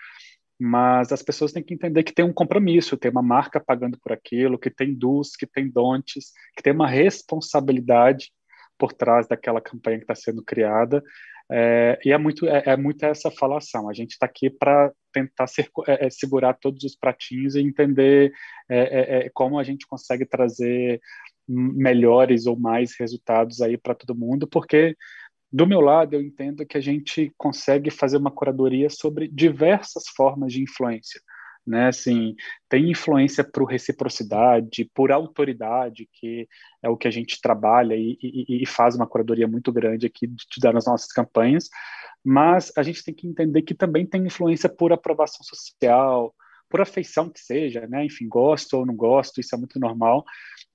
mas 0.59 1.11
as 1.11 1.23
pessoas 1.23 1.51
têm 1.51 1.63
que 1.63 1.73
entender 1.73 2.03
que 2.03 2.13
tem 2.13 2.23
um 2.23 2.33
compromisso, 2.33 2.97
tem 2.97 3.09
uma 3.09 3.23
marca 3.23 3.59
pagando 3.59 3.97
por 3.99 4.11
aquilo, 4.11 4.59
que 4.59 4.69
tem 4.69 4.93
dus, 4.93 5.35
que 5.35 5.47
tem 5.47 5.69
dontes, 5.69 6.31
que 6.55 6.61
tem 6.61 6.71
uma 6.71 6.87
responsabilidade 6.87 8.31
por 8.77 8.93
trás 8.93 9.27
daquela 9.27 9.59
campanha 9.59 9.97
que 9.97 10.03
está 10.03 10.15
sendo 10.15 10.43
criada. 10.43 11.03
É, 11.51 11.99
e 12.05 12.11
é 12.11 12.17
muito, 12.17 12.47
é, 12.47 12.63
é 12.65 12.77
muito 12.77 13.03
essa 13.05 13.29
falação. 13.29 13.89
A 13.89 13.93
gente 13.93 14.11
está 14.11 14.25
aqui 14.25 14.49
para 14.49 14.91
tentar 15.11 15.47
ser, 15.47 15.69
é, 15.87 16.05
é, 16.05 16.09
segurar 16.09 16.53
todos 16.53 16.83
os 16.83 16.95
pratinhos 16.95 17.55
e 17.55 17.61
entender 17.61 18.31
é, 18.69 19.25
é, 19.25 19.29
como 19.33 19.59
a 19.59 19.63
gente 19.63 19.85
consegue 19.87 20.25
trazer 20.25 21.01
melhores 21.47 22.45
ou 22.45 22.57
mais 22.57 22.95
resultados 22.99 23.61
aí 23.61 23.77
para 23.77 23.95
todo 23.95 24.15
mundo, 24.15 24.47
porque 24.47 24.95
do 25.53 25.67
meu 25.67 25.81
lado, 25.81 26.15
eu 26.15 26.21
entendo 26.21 26.65
que 26.65 26.75
a 26.75 26.81
gente 26.81 27.31
consegue 27.37 27.91
fazer 27.91 28.17
uma 28.17 28.31
curadoria 28.31 28.89
sobre 28.89 29.27
diversas 29.27 30.05
formas 30.15 30.51
de 30.51 30.63
influência. 30.63 31.21
Né, 31.65 31.87
assim, 31.87 32.35
tem 32.67 32.91
influência 32.91 33.41
por 33.41 33.63
reciprocidade, 33.63 34.91
por 34.93 35.13
autoridade, 35.13 36.09
que 36.11 36.45
é 36.81 36.89
o 36.89 36.97
que 36.97 37.07
a 37.07 37.11
gente 37.11 37.39
trabalha 37.39 37.95
e, 37.95 38.17
e, 38.21 38.63
e 38.63 38.65
faz 38.65 38.97
uma 38.97 39.07
curadoria 39.07 39.47
muito 39.47 39.71
grande 39.71 40.05
aqui 40.05 40.27
de, 40.27 40.43
de, 40.45 40.73
nas 40.73 40.85
nossas 40.85 41.09
campanhas, 41.13 41.69
mas 42.21 42.69
a 42.75 42.83
gente 42.83 43.01
tem 43.01 43.13
que 43.13 43.25
entender 43.25 43.61
que 43.61 43.73
também 43.73 44.05
tem 44.05 44.25
influência 44.25 44.67
por 44.67 44.91
aprovação 44.91 45.41
social, 45.41 46.35
por 46.73 46.81
afeição 46.81 47.29
que 47.29 47.39
seja, 47.39 47.85
né, 47.85 48.03
enfim, 48.03 48.27
gosto 48.27 48.77
ou 48.77 48.83
não 48.83 48.95
gosto, 48.95 49.39
isso 49.39 49.53
é 49.53 49.57
muito 49.59 49.79
normal, 49.79 50.25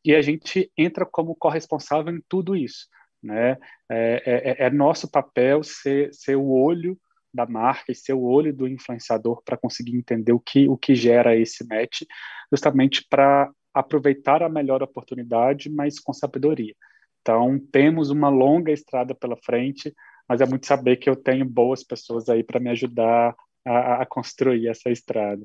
e 0.05 0.15
a 0.15 0.23
gente 0.23 0.71
entra 0.79 1.05
como 1.05 1.35
corresponsável 1.35 2.15
em 2.15 2.23
tudo 2.29 2.55
isso. 2.55 2.87
Né? 3.21 3.57
É, 3.91 4.23
é, 4.61 4.67
é 4.67 4.71
nosso 4.71 5.11
papel 5.11 5.65
ser, 5.65 6.15
ser 6.15 6.37
o 6.37 6.51
olho 6.51 6.97
da 7.35 7.47
marca 7.47 7.91
e 7.91 7.97
ser 7.97 8.13
o 8.13 8.23
olho 8.23 8.55
do 8.55 8.69
influenciador 8.69 9.43
para 9.45 9.57
conseguir 9.57 9.97
entender 9.97 10.31
o 10.31 10.39
que, 10.39 10.69
o 10.69 10.77
que 10.77 10.95
gera 10.95 11.35
esse 11.35 11.67
match, 11.67 12.03
justamente 12.53 13.05
para 13.11 13.51
aproveitar 13.75 14.41
a 14.41 14.49
melhor 14.49 14.85
oportunidade, 14.85 15.69
mas 15.69 15.99
com 15.99 16.13
sabedoria. 16.13 16.77
Então, 17.23 17.59
temos 17.73 18.11
uma 18.11 18.29
longa 18.29 18.71
estrada 18.71 19.17
pela 19.17 19.37
frente, 19.37 19.93
mas 20.29 20.41
é 20.41 20.47
muito 20.47 20.65
saber 20.65 20.99
que 20.99 21.11
eu 21.11 21.17
tenho 21.17 21.45
boas 21.45 21.83
pessoas 21.83 22.29
aí 22.29 22.45
para 22.45 22.61
me 22.61 22.71
ajudar 22.71 23.35
a, 23.67 24.03
a 24.03 24.07
construir 24.07 24.69
essa 24.69 24.91
estrada. 24.91 25.45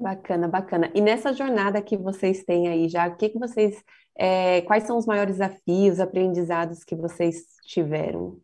Bacana, 0.00 0.48
bacana. 0.48 0.90
E 0.94 1.00
nessa 1.02 1.30
jornada 1.34 1.82
que 1.82 1.94
vocês 1.94 2.42
têm 2.42 2.68
aí 2.68 2.88
já, 2.88 3.06
o 3.06 3.16
que 3.18 3.28
que 3.28 3.38
vocês, 3.38 3.84
é, 4.16 4.62
quais 4.62 4.84
são 4.84 4.96
os 4.96 5.04
maiores 5.04 5.34
desafios, 5.34 6.00
aprendizados 6.00 6.82
que 6.82 6.96
vocês 6.96 7.44
tiveram? 7.66 8.40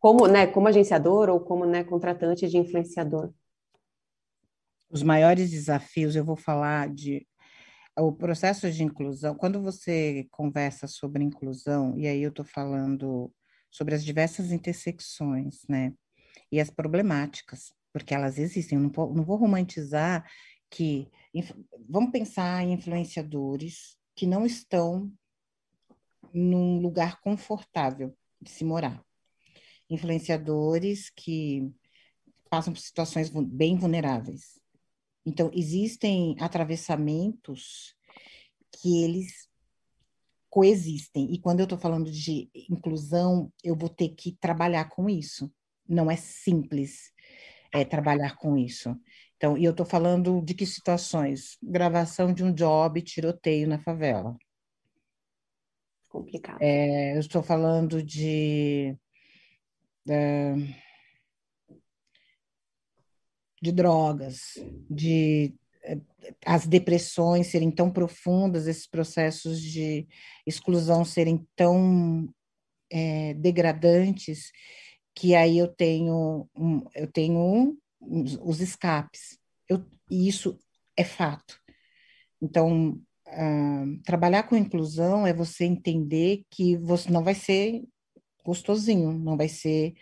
Como, 0.00 0.26
né, 0.26 0.48
como 0.48 0.66
agenciador 0.66 1.28
ou 1.28 1.38
como, 1.38 1.64
né, 1.64 1.84
contratante 1.84 2.48
de 2.48 2.58
influenciador? 2.58 3.32
Os 4.90 5.04
maiores 5.04 5.52
desafios, 5.52 6.16
eu 6.16 6.24
vou 6.24 6.36
falar 6.36 6.92
de 6.92 7.24
o 7.96 8.12
processo 8.12 8.68
de 8.68 8.82
inclusão. 8.82 9.36
Quando 9.36 9.62
você 9.62 10.26
conversa 10.32 10.88
sobre 10.88 11.22
inclusão, 11.22 11.96
e 11.96 12.08
aí 12.08 12.22
eu 12.24 12.30
estou 12.30 12.44
falando 12.44 13.32
sobre 13.70 13.94
as 13.94 14.04
diversas 14.04 14.50
intersecções, 14.50 15.60
né, 15.68 15.92
e 16.50 16.60
as 16.60 16.70
problemáticas 16.70 17.72
porque 17.96 18.14
elas 18.14 18.38
existem. 18.38 18.76
Não, 18.76 18.90
vou, 18.90 19.14
não 19.14 19.24
vou 19.24 19.38
romantizar 19.38 20.30
que. 20.68 21.10
Vamos 21.88 22.10
pensar 22.10 22.62
em 22.62 22.74
influenciadores 22.74 23.96
que 24.14 24.26
não 24.26 24.44
estão 24.44 25.10
num 26.32 26.78
lugar 26.78 27.22
confortável 27.22 28.14
de 28.38 28.50
se 28.50 28.64
morar. 28.64 29.02
Influenciadores 29.88 31.08
que 31.08 31.72
passam 32.50 32.74
por 32.74 32.80
situações 32.80 33.30
bem 33.30 33.78
vulneráveis. 33.78 34.60
Então, 35.24 35.50
existem 35.54 36.36
atravessamentos 36.38 37.94
que 38.72 39.02
eles 39.02 39.48
coexistem. 40.50 41.32
E 41.32 41.38
quando 41.38 41.60
eu 41.60 41.64
estou 41.64 41.78
falando 41.78 42.10
de 42.10 42.50
inclusão, 42.68 43.50
eu 43.64 43.74
vou 43.74 43.88
ter 43.88 44.10
que 44.10 44.32
trabalhar 44.32 44.90
com 44.90 45.08
isso. 45.08 45.50
Não 45.88 46.10
é 46.10 46.16
simples 46.16 47.14
é, 47.76 47.84
trabalhar 47.84 48.36
com 48.36 48.56
isso. 48.56 48.98
Então, 49.36 49.56
e 49.56 49.64
eu 49.64 49.70
estou 49.70 49.84
falando 49.84 50.40
de 50.42 50.54
que 50.54 50.64
situações? 50.64 51.58
Gravação 51.62 52.32
de 52.32 52.42
um 52.42 52.52
job, 52.52 53.02
tiroteio 53.02 53.68
na 53.68 53.78
favela. 53.78 54.34
Complicado. 56.08 56.58
É, 56.62 57.14
eu 57.14 57.20
estou 57.20 57.42
falando 57.42 58.02
de, 58.02 58.96
é, 60.08 60.54
de 63.60 63.72
drogas, 63.72 64.54
de 64.90 65.54
é, 65.84 65.98
as 66.46 66.66
depressões 66.66 67.48
serem 67.48 67.70
tão 67.70 67.90
profundas, 67.90 68.66
esses 68.66 68.86
processos 68.86 69.60
de 69.60 70.08
exclusão 70.46 71.04
serem 71.04 71.46
tão 71.54 72.26
é, 72.90 73.34
degradantes 73.34 74.50
que 75.16 75.34
aí 75.34 75.56
eu 75.56 75.66
tenho, 75.66 76.46
um, 76.54 76.84
eu 76.94 77.10
tenho 77.10 77.38
um, 77.38 77.76
os 78.42 78.60
escapes. 78.60 79.38
Eu, 79.66 79.82
e 80.10 80.28
isso 80.28 80.58
é 80.94 81.02
fato. 81.02 81.58
Então, 82.40 83.00
uh, 83.26 84.02
trabalhar 84.04 84.42
com 84.42 84.56
inclusão 84.56 85.26
é 85.26 85.32
você 85.32 85.64
entender 85.64 86.44
que 86.50 86.76
você 86.76 87.10
não 87.10 87.24
vai 87.24 87.34
ser 87.34 87.82
gostosinho, 88.44 89.10
não 89.18 89.38
vai 89.38 89.48
ser 89.48 89.94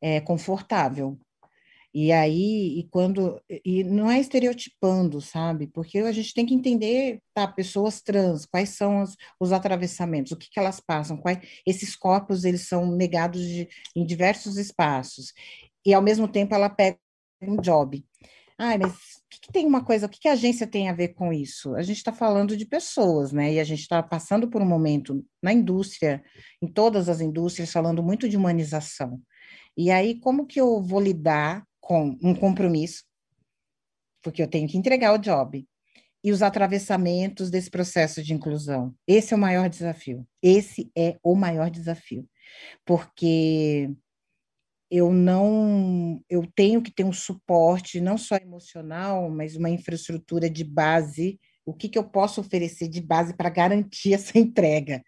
é, 0.00 0.20
confortável. 0.20 1.18
E 1.92 2.12
aí, 2.12 2.78
e 2.78 2.88
quando, 2.88 3.42
e 3.64 3.82
não 3.82 4.08
é 4.08 4.20
estereotipando, 4.20 5.20
sabe? 5.20 5.66
Porque 5.66 5.98
a 5.98 6.12
gente 6.12 6.32
tem 6.32 6.46
que 6.46 6.54
entender, 6.54 7.20
tá, 7.34 7.48
pessoas 7.48 8.00
trans, 8.00 8.46
quais 8.46 8.70
são 8.70 9.02
os, 9.02 9.16
os 9.40 9.52
atravessamentos, 9.52 10.30
o 10.30 10.36
que, 10.36 10.48
que 10.48 10.58
elas 10.58 10.78
passam, 10.78 11.16
quais, 11.16 11.40
esses 11.66 11.96
corpos, 11.96 12.44
eles 12.44 12.68
são 12.68 12.96
negados 12.96 13.40
de, 13.40 13.68
em 13.96 14.06
diversos 14.06 14.56
espaços. 14.56 15.32
E, 15.84 15.92
ao 15.92 16.02
mesmo 16.02 16.28
tempo, 16.28 16.54
ela 16.54 16.70
pega 16.70 16.96
um 17.42 17.56
job. 17.56 18.04
Ai, 18.56 18.78
mas 18.78 18.92
o 18.92 18.96
que, 19.30 19.40
que 19.40 19.52
tem 19.52 19.66
uma 19.66 19.82
coisa, 19.84 20.06
o 20.06 20.08
que, 20.08 20.20
que 20.20 20.28
a 20.28 20.32
agência 20.32 20.66
tem 20.66 20.88
a 20.88 20.92
ver 20.92 21.08
com 21.14 21.32
isso? 21.32 21.74
A 21.74 21.82
gente 21.82 21.96
está 21.96 22.12
falando 22.12 22.56
de 22.56 22.66
pessoas, 22.66 23.32
né? 23.32 23.54
E 23.54 23.58
a 23.58 23.64
gente 23.64 23.80
está 23.80 24.02
passando 24.02 24.48
por 24.48 24.62
um 24.62 24.66
momento 24.66 25.24
na 25.42 25.52
indústria, 25.52 26.22
em 26.62 26.68
todas 26.68 27.08
as 27.08 27.20
indústrias, 27.20 27.72
falando 27.72 28.02
muito 28.02 28.28
de 28.28 28.36
humanização. 28.36 29.20
E 29.76 29.90
aí, 29.90 30.20
como 30.20 30.46
que 30.46 30.60
eu 30.60 30.82
vou 30.82 31.00
lidar 31.00 31.64
com 31.80 32.18
um 32.22 32.34
compromisso, 32.34 33.04
porque 34.22 34.42
eu 34.42 34.48
tenho 34.48 34.68
que 34.68 34.76
entregar 34.76 35.14
o 35.14 35.18
job, 35.18 35.66
e 36.22 36.32
os 36.32 36.42
atravessamentos 36.42 37.50
desse 37.50 37.70
processo 37.70 38.22
de 38.22 38.34
inclusão. 38.34 38.94
Esse 39.06 39.32
é 39.32 39.36
o 39.36 39.40
maior 39.40 39.68
desafio. 39.68 40.26
Esse 40.42 40.90
é 40.96 41.18
o 41.22 41.34
maior 41.34 41.70
desafio. 41.70 42.28
Porque 42.84 43.90
eu 44.90 45.12
não 45.12 46.22
eu 46.28 46.46
tenho 46.54 46.82
que 46.82 46.90
ter 46.90 47.04
um 47.04 47.12
suporte 47.12 48.00
não 48.00 48.18
só 48.18 48.36
emocional, 48.36 49.30
mas 49.30 49.56
uma 49.56 49.70
infraestrutura 49.70 50.50
de 50.50 50.64
base, 50.64 51.40
o 51.64 51.72
que, 51.72 51.88
que 51.88 51.98
eu 51.98 52.04
posso 52.04 52.40
oferecer 52.40 52.88
de 52.88 53.00
base 53.00 53.34
para 53.34 53.48
garantir 53.48 54.12
essa 54.14 54.38
entrega. 54.38 55.02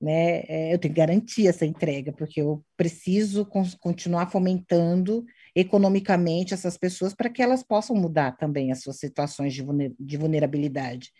Né? 0.00 0.42
É, 0.48 0.74
eu 0.74 0.78
tenho 0.78 0.92
que 0.92 1.00
garantir 1.00 1.46
essa 1.46 1.64
entrega, 1.64 2.12
porque 2.12 2.40
eu 2.40 2.64
preciso 2.76 3.46
continuar 3.80 4.30
fomentando 4.30 5.24
economicamente 5.54 6.52
essas 6.52 6.76
pessoas 6.76 7.14
para 7.14 7.30
que 7.30 7.42
elas 7.42 7.62
possam 7.62 7.94
mudar 7.94 8.36
também 8.36 8.72
as 8.72 8.82
suas 8.82 8.98
situações 8.98 9.54
de 9.54 10.16
vulnerabilidade. 10.16 11.12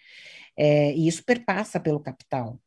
É, 0.57 0.93
e 0.95 1.07
isso 1.07 1.25
perpassa 1.25 1.79
pelo 1.79 2.01
capital. 2.01 2.61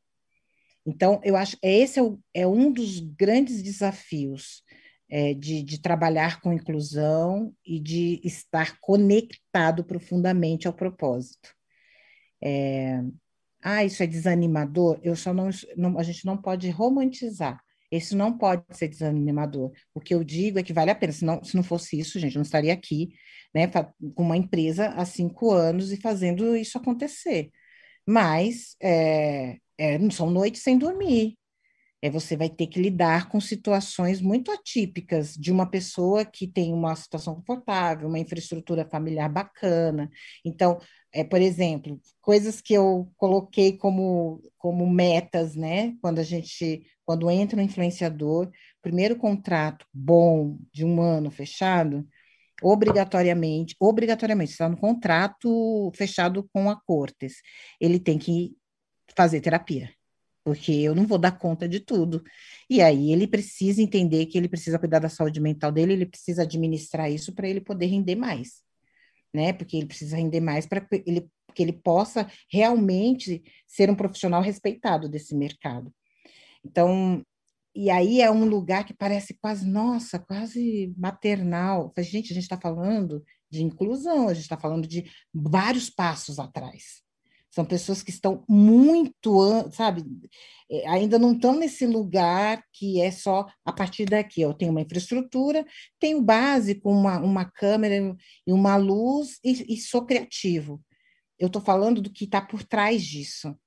Então, 0.86 1.20
eu 1.24 1.36
acho 1.36 1.58
que 1.58 1.68
esse 1.68 2.00
é, 2.00 2.02
o, 2.02 2.18
é 2.34 2.48
um 2.48 2.72
dos 2.72 3.00
grandes 3.00 3.62
desafios 3.62 4.64
é, 5.10 5.34
de, 5.34 5.62
de 5.62 5.82
trabalhar 5.82 6.40
com 6.40 6.54
inclusão 6.54 7.54
e 7.66 7.80
de 7.80 8.22
estar 8.24 8.80
conectado 8.80 9.84
profundamente 9.84 10.68
ao 10.68 10.74
propósito. 10.74 11.54
É, 12.42 13.02
ah, 13.62 13.84
isso 13.84 14.02
é 14.02 14.08
desanimador? 14.08 15.00
Eu 15.04 15.16
só 15.16 15.34
não, 15.34 15.50
não, 15.76 16.00
a 16.00 16.04
gente 16.04 16.26
não 16.26 16.38
pode 16.38 16.70
romantizar. 16.70 17.62
Isso 17.92 18.18
não 18.18 18.38
pode 18.38 18.64
ser 18.72 18.88
desanimador. 18.88 19.72
O 19.94 20.00
que 20.02 20.14
eu 20.14 20.24
digo 20.24 20.60
é 20.60 20.64
que 20.64 20.74
vale 20.74 20.92
a 20.92 20.96
pena. 20.96 21.14
Se 21.14 21.26
não, 21.26 21.44
se 21.44 21.56
não 21.56 21.64
fosse 21.64 22.00
isso, 22.00 22.20
gente, 22.20 22.36
eu 22.36 22.40
não 22.40 22.44
estaria 22.44 22.74
aqui, 22.74 23.10
né, 23.54 23.68
com 23.68 24.24
uma 24.24 24.38
empresa 24.38 24.90
há 24.90 25.06
cinco 25.06 25.52
anos 25.52 25.92
e 25.92 25.98
fazendo 25.98 26.56
isso 26.56 26.78
acontecer. 26.78 27.50
Mas 28.06 28.76
é, 28.82 29.58
é, 29.78 30.10
são 30.12 30.30
noites 30.30 30.62
sem 30.62 30.78
dormir, 30.78 31.38
é, 32.02 32.10
você 32.10 32.38
vai 32.38 32.50
ter 32.50 32.68
que 32.68 32.80
lidar 32.80 33.30
com 33.30 33.40
situações 33.42 34.22
muito 34.22 34.52
atípicas 34.52 35.34
de 35.34 35.52
uma 35.52 35.70
pessoa 35.70 36.24
que 36.26 36.48
tem 36.48 36.74
uma 36.74 36.96
situação 36.96 37.36
confortável, 37.36 38.08
uma 38.08 38.20
infraestrutura 38.20 38.88
familiar 38.90 39.30
bacana. 39.30 40.10
Então, 40.46 40.80
é, 41.18 41.24
por 41.24 41.42
exemplo, 41.42 42.00
coisas 42.22 42.62
que 42.62 42.74
eu 42.74 43.12
coloquei 43.18 43.76
como, 43.78 44.42
como 44.58 44.88
metas, 44.90 45.56
né? 45.56 45.96
Quando 46.02 46.20
a 46.20 46.24
gente, 46.24 46.86
quando 47.06 47.30
entra 47.32 47.60
um 47.60 47.64
influenciador, 47.64 48.52
primeiro 48.82 49.16
contrato 49.16 49.86
bom 49.92 50.58
de 50.72 50.86
um 50.86 51.02
ano 51.02 51.32
fechado, 51.32 52.08
obrigatoriamente, 52.62 53.76
obrigatoriamente, 53.80 54.52
está 54.52 54.70
no 54.70 54.78
contrato 54.78 55.92
fechado 55.96 56.48
com 56.54 56.70
a 56.70 56.80
Cortes, 56.80 57.38
ele 57.82 58.00
tem 58.00 58.20
que 58.20 58.56
fazer 59.16 59.42
terapia 59.42 59.90
porque 60.44 60.72
eu 60.72 60.96
não 60.96 61.06
vou 61.06 61.18
dar 61.18 61.38
conta 61.38 61.68
de 61.68 61.82
tudo. 61.82 62.24
E 62.70 62.82
aí 62.82 63.12
ele 63.12 63.28
precisa 63.28 63.82
entender 63.82 64.28
que 64.28 64.38
ele 64.38 64.48
precisa 64.48 64.80
cuidar 64.80 65.00
da 65.00 65.10
saúde 65.10 65.42
mental 65.42 65.74
dele, 65.74 65.92
ele 65.92 66.06
precisa 66.06 66.44
administrar 66.44 67.12
isso 67.12 67.36
para 67.36 67.50
ele 67.50 67.60
poder 67.60 67.88
render 67.88 68.16
mais, 68.16 68.64
né? 69.34 69.54
Porque 69.54 69.78
ele 69.78 69.88
precisa 69.88 70.18
render 70.18 70.40
mais 70.40 70.66
para 70.66 70.86
ele, 71.06 71.28
que 71.54 71.64
ele 71.64 71.74
possa 71.74 72.30
realmente 72.52 73.44
ser 73.66 73.90
um 73.90 73.96
profissional 73.96 74.42
respeitado 74.42 75.10
desse 75.10 75.36
mercado. 75.36 75.94
Então, 76.64 77.24
e 77.76 77.90
aí 77.90 78.22
é 78.22 78.32
um 78.32 78.46
lugar 78.46 78.86
que 78.86 78.94
parece 78.94 79.36
quase, 79.40 79.66
nossa, 79.68 80.18
quase 80.18 80.94
maternal. 80.98 81.94
Gente, 82.00 82.32
a 82.32 82.34
gente 82.34 82.44
está 82.44 82.60
falando 82.60 83.24
de 83.50 83.64
inclusão, 83.64 84.28
a 84.28 84.34
gente 84.34 84.44
está 84.44 84.58
falando 84.58 84.88
de 84.88 85.10
vários 85.34 85.90
passos 85.90 86.40
atrás. 86.40 87.07
São 87.58 87.66
pessoas 87.66 88.04
que 88.04 88.12
estão 88.12 88.46
muito, 88.48 89.68
sabe, 89.72 90.06
é, 90.70 90.88
ainda 90.88 91.18
não 91.18 91.34
estão 91.34 91.56
nesse 91.56 91.88
lugar 91.88 92.64
que 92.72 93.02
é 93.02 93.10
só 93.10 93.48
a 93.66 93.74
partir 93.74 94.06
daqui. 94.06 94.42
Eu 94.42 94.54
tenho 94.54 94.70
uma 94.70 94.82
infraestrutura, 94.82 95.66
tenho 96.00 96.22
básico, 96.22 96.88
uma, 96.88 97.18
uma 97.18 97.46
câmera 97.46 98.16
e 98.46 98.54
uma 98.54 98.76
luz 98.76 99.40
e, 99.44 99.74
e 99.74 99.78
sou 99.78 100.06
criativo. 100.06 100.80
Eu 101.40 101.48
estou 101.48 101.60
falando 101.60 102.00
do 102.00 102.12
que 102.12 102.26
está 102.26 102.40
por 102.40 102.64
trás 102.64 103.04
disso. 103.04 103.58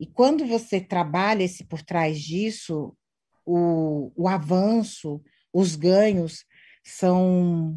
E 0.00 0.06
quando 0.06 0.46
você 0.46 0.80
trabalha 0.80 1.42
esse 1.42 1.62
por 1.62 1.82
trás 1.82 2.18
disso, 2.18 2.96
o, 3.44 4.12
o 4.16 4.28
avanço, 4.28 5.22
os 5.52 5.76
ganhos 5.76 6.42
são 6.82 7.76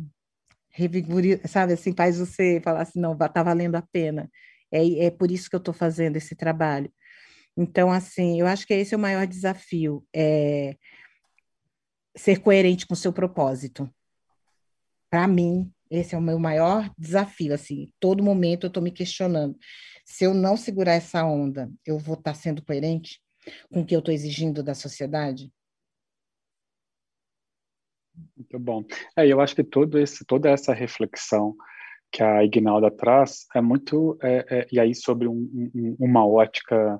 revigorizados, 0.70 1.52
sabe, 1.52 1.74
assim, 1.74 1.94
faz 1.94 2.18
você 2.18 2.62
falar 2.64 2.84
assim, 2.84 3.02
não, 3.02 3.12
está 3.12 3.44
valendo 3.44 3.76
a 3.76 3.82
pena. 3.82 4.32
É, 4.72 5.06
é 5.06 5.12
por 5.12 5.32
isso 5.32 5.50
que 5.50 5.56
eu 5.56 5.60
estou 5.60 5.74
fazendo 5.74 6.18
esse 6.18 6.36
trabalho. 6.36 6.92
Então, 7.58 7.92
assim, 7.92 8.40
eu 8.40 8.48
acho 8.48 8.66
que 8.66 8.74
esse 8.74 8.94
é 8.94 8.98
o 8.98 9.00
maior 9.00 9.28
desafio, 9.28 10.06
é 10.16 10.76
ser 12.16 12.40
coerente 12.40 12.88
com 12.88 12.94
o 12.94 12.98
seu 12.98 13.14
propósito. 13.14 13.90
Para 15.10 15.28
mim, 15.28 15.72
esse 15.90 16.14
é 16.14 16.18
o 16.18 16.22
meu 16.22 16.38
maior 16.38 16.90
desafio, 16.98 17.54
assim, 17.54 17.92
todo 18.00 18.24
momento 18.24 18.66
eu 18.66 18.68
estou 18.70 18.84
me 18.84 18.92
questionando. 18.92 19.58
Se 20.06 20.24
eu 20.24 20.34
não 20.34 20.56
segurar 20.56 20.94
essa 20.94 21.24
onda, 21.26 21.72
eu 21.86 21.98
vou 21.98 22.16
estar 22.16 22.34
tá 22.34 22.40
sendo 22.40 22.64
coerente 22.64 23.20
com 23.72 23.82
o 23.82 23.86
que 23.86 23.96
eu 23.96 24.00
estou 24.00 24.14
exigindo 24.14 24.64
da 24.64 24.76
sociedade? 24.76 25.52
Muito 28.36 28.60
bom. 28.60 28.84
É, 29.16 29.28
eu 29.28 29.40
acho 29.40 29.56
que 29.56 29.64
todo 29.64 29.98
esse, 29.98 30.26
toda 30.26 30.50
essa 30.50 30.74
reflexão 30.74 31.56
que 32.12 32.24
a 32.24 32.44
Ignalda 32.44 32.90
traz 32.90 33.46
é 33.56 33.62
muito 33.62 34.18
é, 34.22 34.46
é, 34.50 34.68
e 34.72 34.80
aí 34.80 34.96
sobre 34.96 35.28
um, 35.28 35.72
um, 35.76 35.96
uma 36.00 36.26
ótica 36.26 37.00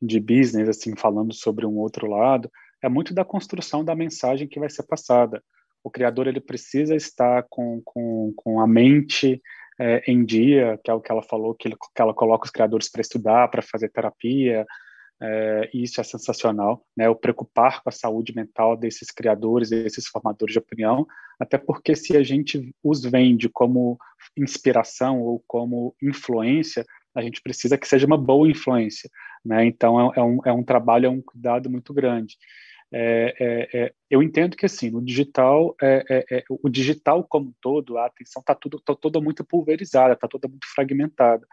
de 0.00 0.20
business 0.20 0.68
assim 0.68 0.96
falando 0.96 1.32
sobre 1.34 1.66
um 1.66 1.76
outro 1.78 2.06
lado 2.06 2.50
é 2.82 2.88
muito 2.88 3.12
da 3.12 3.24
construção 3.24 3.84
da 3.84 3.94
mensagem 3.94 4.48
que 4.48 4.58
vai 4.58 4.70
ser 4.70 4.84
passada. 4.84 5.42
O 5.84 5.90
criador 5.90 6.26
ele 6.26 6.40
precisa 6.40 6.94
estar 6.94 7.44
com, 7.48 7.82
com, 7.84 8.32
com 8.36 8.60
a 8.60 8.66
mente 8.66 9.40
é, 9.78 10.02
em 10.10 10.24
dia 10.24 10.78
que 10.82 10.90
é 10.90 10.94
o 10.94 11.00
que 11.00 11.10
ela 11.10 11.22
falou 11.22 11.54
que, 11.54 11.68
ele, 11.68 11.76
que 11.76 12.02
ela 12.02 12.14
coloca 12.14 12.44
os 12.44 12.50
criadores 12.50 12.90
para 12.90 13.00
estudar 13.00 13.48
para 13.48 13.62
fazer 13.62 13.90
terapia 13.90 14.66
é, 15.22 15.68
e 15.74 15.82
isso 15.82 16.00
é 16.00 16.04
sensacional, 16.04 16.84
né? 16.96 17.08
O 17.08 17.14
preocupar 17.14 17.82
com 17.82 17.90
a 17.90 17.92
saúde 17.92 18.34
mental 18.34 18.76
desses 18.76 19.10
criadores, 19.10 19.68
desses 19.68 20.06
formadores 20.06 20.54
de 20.54 20.58
opinião, 20.58 21.06
até 21.38 21.58
porque 21.58 21.94
se 21.94 22.16
a 22.16 22.22
gente 22.22 22.74
os 22.82 23.02
vende 23.02 23.48
como 23.48 23.98
inspiração 24.36 25.20
ou 25.20 25.42
como 25.46 25.94
influência, 26.02 26.86
a 27.14 27.20
gente 27.22 27.42
precisa 27.42 27.76
que 27.76 27.86
seja 27.86 28.06
uma 28.06 28.16
boa 28.16 28.48
influência, 28.48 29.10
né? 29.44 29.64
Então 29.66 30.10
é, 30.10 30.18
é 30.18 30.22
um, 30.22 30.38
é 30.46 30.52
um 30.52 30.62
trabalho, 30.62 31.06
é 31.06 31.10
um 31.10 31.20
cuidado 31.20 31.68
muito 31.68 31.92
grande. 31.92 32.36
É, 32.92 33.34
é, 33.38 33.78
é, 33.78 33.92
eu 34.10 34.20
entendo 34.20 34.56
que 34.56 34.66
assim 34.66 34.90
no 34.90 35.00
digital 35.00 35.76
é, 35.80 36.42
o 36.48 36.68
digital 36.68 37.22
como 37.22 37.50
um 37.50 37.54
todo 37.60 37.96
a 37.96 38.06
atenção 38.06 38.40
está 38.40 38.52
tudo 38.52 38.80
tá 38.80 38.96
toda 38.96 39.20
muito 39.20 39.44
pulverizada 39.44 40.14
está 40.14 40.26
toda 40.26 40.48
muito 40.48 40.66
fragmentada 40.74 41.46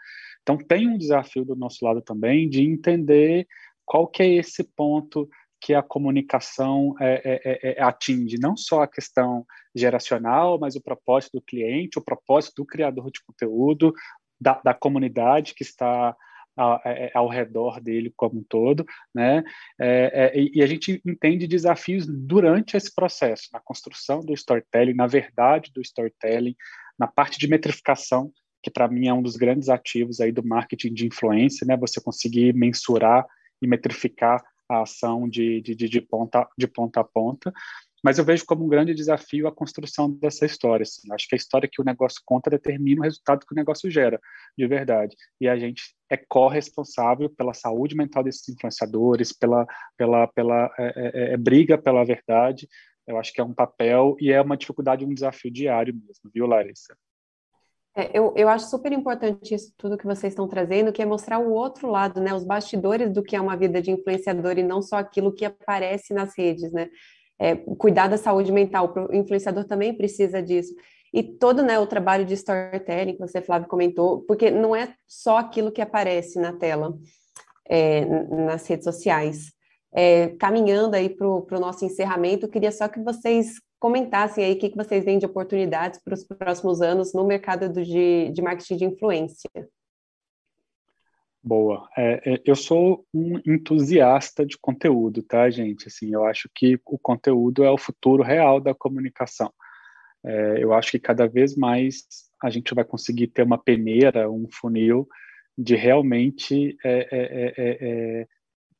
então, 0.48 0.58
tem 0.58 0.88
um 0.88 0.98
desafio 0.98 1.44
do 1.44 1.58
nosso 1.58 1.84
lado 1.84 2.02
também 2.02 2.48
de 2.48 2.64
entender 2.64 3.46
qual 3.86 4.08
que 4.08 4.24
é 4.24 4.36
esse 4.36 4.64
ponto 4.64 5.30
que 5.60 5.74
a 5.74 5.84
comunicação 5.84 6.96
é, 7.02 7.16
é, 7.26 7.42
é, 7.44 7.72
é, 7.72 7.84
atinge, 7.84 8.38
não 8.40 8.56
só 8.56 8.84
a 8.84 8.88
questão 8.88 9.46
geracional, 9.76 10.58
mas 10.58 10.78
o 10.78 10.82
propósito 10.82 11.34
do 11.34 11.42
cliente, 11.42 12.00
o 12.00 12.02
propósito 12.02 12.62
do 12.62 12.66
criador 12.66 13.12
de 13.12 13.22
conteúdo, 13.26 13.94
da, 14.40 14.62
da 14.64 14.74
comunidade 14.74 15.54
que 15.54 15.64
está 15.64 16.16
é, 16.86 17.12
ao 17.14 17.28
redor 17.28 17.82
dele 17.82 18.14
como 18.16 18.40
um 18.40 18.44
todo, 18.48 18.86
né? 19.14 19.44
É, 19.78 20.32
é, 20.34 20.50
e 20.54 20.64
a 20.64 20.66
gente 20.66 21.02
entende 21.06 21.46
desafios 21.46 22.08
durante 22.08 22.78
esse 22.78 22.94
processo, 22.96 23.50
na 23.52 23.60
construção 23.60 24.22
do 24.22 24.34
storytelling, 24.34 24.94
na 24.94 25.08
verdade 25.08 25.72
do 25.74 25.82
storytelling, 25.82 26.56
na 26.98 27.06
parte 27.06 27.38
de 27.38 27.50
metrificação 27.50 28.32
que 28.68 28.72
para 28.72 28.90
mim 28.90 29.08
é 29.08 29.14
um 29.14 29.22
dos 29.22 29.38
grandes 29.38 29.70
ativos 29.70 30.20
aí 30.20 30.30
do 30.30 30.46
marketing 30.46 30.94
de 30.94 31.08
influência, 31.08 31.66
né? 31.66 31.78
Você 31.78 32.02
conseguir 32.02 32.54
mensurar 32.54 33.26
e 33.62 33.68
metrificar 33.68 34.44
a 34.68 34.82
ação 34.82 35.30
de, 35.30 35.62
de, 35.62 35.74
de, 35.74 36.02
ponta, 36.02 36.46
de 36.58 36.68
ponta 36.68 37.00
a 37.00 37.04
ponta. 37.04 37.54
Mas 38.04 38.20
eu 38.20 38.26
vejo 38.26 38.46
como 38.46 38.66
um 38.66 38.68
grande 38.68 38.94
desafio 38.94 39.48
a 39.48 39.56
construção 39.56 40.12
dessa 40.12 40.46
história. 40.46 40.84
Assim. 40.84 41.02
Acho 41.14 41.30
que 41.30 41.36
a 41.36 41.38
história 41.38 41.70
que 41.72 41.82
o 41.82 41.86
negócio 41.86 42.22
conta 42.26 42.50
determina 42.50 43.00
o 43.00 43.04
resultado 43.06 43.46
que 43.46 43.54
o 43.54 43.56
negócio 43.56 43.90
gera, 43.90 44.20
de 44.58 44.68
verdade. 44.68 45.16
E 45.40 45.48
a 45.48 45.58
gente 45.58 45.96
é 46.10 46.18
corresponsável 46.18 47.30
pela 47.30 47.54
saúde 47.54 47.96
mental 47.96 48.22
desses 48.22 48.50
influenciadores, 48.50 49.32
pela, 49.32 49.66
pela, 49.98 50.28
pela 50.28 50.70
é, 50.78 50.84
é, 50.96 51.34
é, 51.34 51.38
briga 51.38 51.78
pela 51.78 52.04
verdade. 52.04 52.68
Eu 53.08 53.18
acho 53.18 53.32
que 53.32 53.40
é 53.40 53.44
um 53.46 53.54
papel 53.54 54.18
e 54.20 54.30
é 54.30 54.42
uma 54.42 54.58
dificuldade, 54.58 55.06
um 55.06 55.14
desafio 55.14 55.50
diário 55.50 55.96
mesmo, 55.96 56.30
viu, 56.34 56.46
Larissa? 56.46 56.98
É, 57.98 58.12
eu, 58.14 58.32
eu 58.36 58.48
acho 58.48 58.70
super 58.70 58.92
importante 58.92 59.56
isso 59.56 59.74
tudo 59.76 59.98
que 59.98 60.06
vocês 60.06 60.32
estão 60.32 60.48
trazendo, 60.48 60.94
que 60.94 61.02
é 61.02 61.06
mostrar 61.06 61.40
o 61.40 61.52
outro 61.52 61.90
lado, 61.90 62.22
né? 62.22 62.32
Os 62.32 62.44
bastidores 62.44 63.12
do 63.12 63.24
que 63.24 63.36
é 63.36 63.42
uma 63.42 63.58
vida 63.58 63.82
de 63.82 63.90
influenciador 63.90 64.60
e 64.60 64.62
não 64.62 64.84
só 64.84 64.98
aquilo 64.98 65.34
que 65.34 65.44
aparece 65.44 66.14
nas 66.14 66.38
redes, 66.38 66.72
né? 66.72 66.90
É, 67.40 67.56
cuidar 67.56 68.08
da 68.08 68.18
saúde 68.18 68.52
mental, 68.52 68.94
o 69.10 69.16
influenciador 69.16 69.66
também 69.66 69.96
precisa 69.96 70.44
disso. 70.44 70.76
E 71.12 71.24
todo 71.24 71.64
né, 71.64 71.80
o 71.80 71.88
trabalho 71.88 72.24
de 72.24 72.36
storytelling 72.36 73.14
que 73.14 73.20
você, 73.20 73.42
Flávio, 73.42 73.68
comentou, 73.68 74.22
porque 74.28 74.52
não 74.52 74.76
é 74.76 74.94
só 75.08 75.38
aquilo 75.38 75.72
que 75.72 75.82
aparece 75.82 76.40
na 76.40 76.54
tela, 76.54 76.96
é, 77.68 78.06
nas 78.06 78.68
redes 78.68 78.84
sociais. 78.84 79.52
É, 79.92 80.30
caminhando 80.40 80.96
aí 80.96 81.10
para 81.10 81.28
o 81.28 81.48
nosso 81.60 81.84
encerramento, 81.84 82.48
queria 82.48 82.72
só 82.72 82.88
que 82.88 83.00
vocês 83.00 83.56
comentassem 83.80 84.44
aí 84.44 84.54
o 84.54 84.60
que, 84.60 84.70
que 84.70 84.78
vocês 84.78 85.06
veem 85.06 85.20
de 85.20 85.26
oportunidades 85.26 86.00
para 86.04 86.14
os 86.14 86.24
próximos 86.24 86.82
anos 86.82 87.14
no 87.14 87.26
mercado 87.26 87.72
do, 87.72 87.84
de, 87.84 88.30
de 88.32 88.42
marketing 88.42 88.78
de 88.78 88.86
influência. 88.86 89.50
Boa. 91.44 91.88
É, 91.98 92.34
é, 92.34 92.42
eu 92.46 92.56
sou 92.56 93.06
um 93.14 93.40
entusiasta 93.46 94.46
de 94.46 94.58
conteúdo, 94.58 95.24
tá, 95.24 95.50
gente? 95.50 95.88
Assim, 95.88 96.14
eu 96.14 96.26
acho 96.26 96.50
que 96.54 96.80
o 96.86 96.98
conteúdo 96.98 97.64
é 97.64 97.72
o 97.72 97.78
futuro 97.78 98.22
real 98.22 98.60
da 98.60 98.74
comunicação. 98.74 99.54
É, 100.26 100.62
eu 100.62 100.74
acho 100.74 100.92
que 100.92 101.00
cada 101.00 101.28
vez 101.28 101.56
mais 101.56 102.04
a 102.44 102.50
gente 102.50 102.74
vai 102.74 102.84
conseguir 102.84 103.28
ter 103.28 103.44
uma 103.44 103.58
peneira, 103.58 104.30
um 104.30 104.46
funil 104.52 105.08
de 105.58 105.76
realmente 105.76 106.78
é, 106.84 107.08
é, 107.12 107.54
é, 107.58 108.28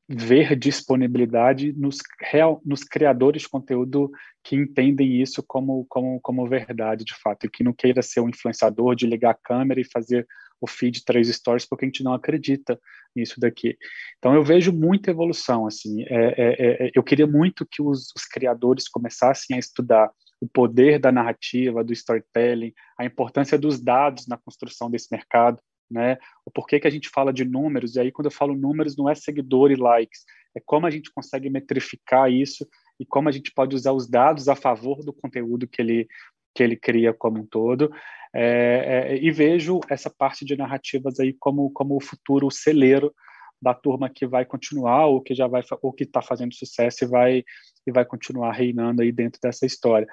ver 0.08 0.56
disponibilidade 0.56 1.74
nos, 1.74 1.98
real, 2.22 2.62
nos 2.66 2.84
criadores 2.84 3.42
de 3.42 3.50
conteúdo 3.50 4.10
que 4.44 4.56
entendem 4.56 5.22
isso 5.22 5.44
como, 5.46 5.86
como, 5.90 6.20
como 6.22 6.48
verdade, 6.48 7.04
de 7.04 7.14
fato, 7.16 7.46
e 7.46 7.50
que 7.50 7.64
não 7.64 7.74
queira 7.74 8.02
ser 8.02 8.22
um 8.22 8.30
influenciador 8.30 8.96
de 8.96 9.06
ligar 9.06 9.32
a 9.32 9.38
câmera 9.44 9.82
e 9.82 9.92
fazer 9.92 10.26
o 10.62 10.68
feed 10.68 11.04
três 11.04 11.28
stories 11.28 11.66
porque 11.66 11.86
a 11.86 11.88
gente 11.88 12.04
não 12.04 12.14
acredita 12.14 12.80
nisso 13.16 13.40
daqui. 13.40 13.78
Então 14.18 14.34
eu 14.34 14.44
vejo 14.44 14.72
muita 14.72 15.12
evolução, 15.12 15.68
assim, 15.68 16.04
é, 16.04 16.08
é, 16.10 16.88
é, 16.88 16.92
eu 16.96 17.04
queria 17.04 17.28
muito 17.28 17.68
que 17.70 17.82
os, 17.82 18.12
os 18.16 18.26
criadores 18.26 18.88
começassem 18.88 19.56
a 19.56 19.60
estudar 19.60 20.10
o 20.40 20.48
poder 20.48 21.00
da 21.00 21.12
narrativa, 21.12 21.84
do 21.84 21.94
storytelling, 21.94 22.74
a 22.98 23.06
importância 23.06 23.58
dos 23.58 23.80
dados 23.80 24.28
na 24.28 24.38
construção 24.38 24.90
desse 24.90 25.08
mercado, 25.12 25.60
né? 25.90 26.18
O 26.46 26.52
porquê 26.52 26.80
que 26.80 26.88
a 26.88 26.92
gente 26.92 27.10
fala 27.10 27.32
de 27.32 27.46
números, 27.46 27.96
e 27.96 28.00
aí 28.00 28.12
quando 28.12 28.28
eu 28.28 28.32
falo 28.32 28.56
números 28.56 28.98
não 28.98 29.10
é 29.10 29.16
seguidor 29.16 29.72
e 29.72 29.76
likes, 29.76 30.26
é 30.56 30.62
como 30.66 30.86
a 30.86 30.90
gente 30.90 31.12
consegue 31.12 31.50
metrificar 31.50 32.32
isso 32.32 32.68
e 33.00 33.06
como 33.06 33.30
a 33.30 33.32
gente 33.32 33.52
pode 33.54 33.76
usar 33.76 33.94
os 33.94 34.10
dados 34.10 34.50
a 34.50 34.56
favor 34.56 35.04
do 35.04 35.14
conteúdo 35.14 35.68
que 35.68 35.82
ele, 35.82 36.08
que 36.54 36.64
ele 36.64 36.76
cria 36.76 37.14
como 37.14 37.40
um 37.40 37.46
todo. 37.46 37.92
É, 38.34 39.14
é, 39.14 39.24
e 39.24 39.32
vejo 39.32 39.80
essa 39.90 40.10
parte 40.10 40.44
de 40.44 40.56
narrativas 40.58 41.20
aí 41.20 41.34
como, 41.40 41.70
como 41.72 41.96
o 41.96 42.02
futuro 42.02 42.50
celeiro 42.52 43.14
da 43.62 43.74
turma 43.74 44.10
que 44.10 44.28
vai 44.28 44.46
continuar 44.46 45.08
ou 45.08 45.22
que 45.22 45.34
já 45.34 45.48
vai 45.48 45.64
ou 45.82 45.92
que 45.92 46.04
está 46.04 46.22
fazendo 46.22 46.54
sucesso 46.54 47.04
e 47.04 47.08
vai 47.08 47.44
e 47.86 47.92
vai 47.92 48.06
continuar 48.06 48.52
reinando 48.52 49.02
aí 49.02 49.12
dentro 49.12 49.40
dessa 49.42 49.66
história. 49.66 50.08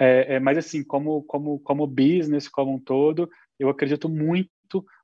É, 0.00 0.36
é, 0.36 0.40
mas 0.40 0.58
assim, 0.58 0.82
como 0.82 1.22
como 1.24 1.58
como 1.60 1.86
business 1.86 2.48
como 2.48 2.74
um 2.74 2.78
todo, 2.78 3.28
eu 3.58 3.68
acredito 3.68 4.08
muito 4.08 4.50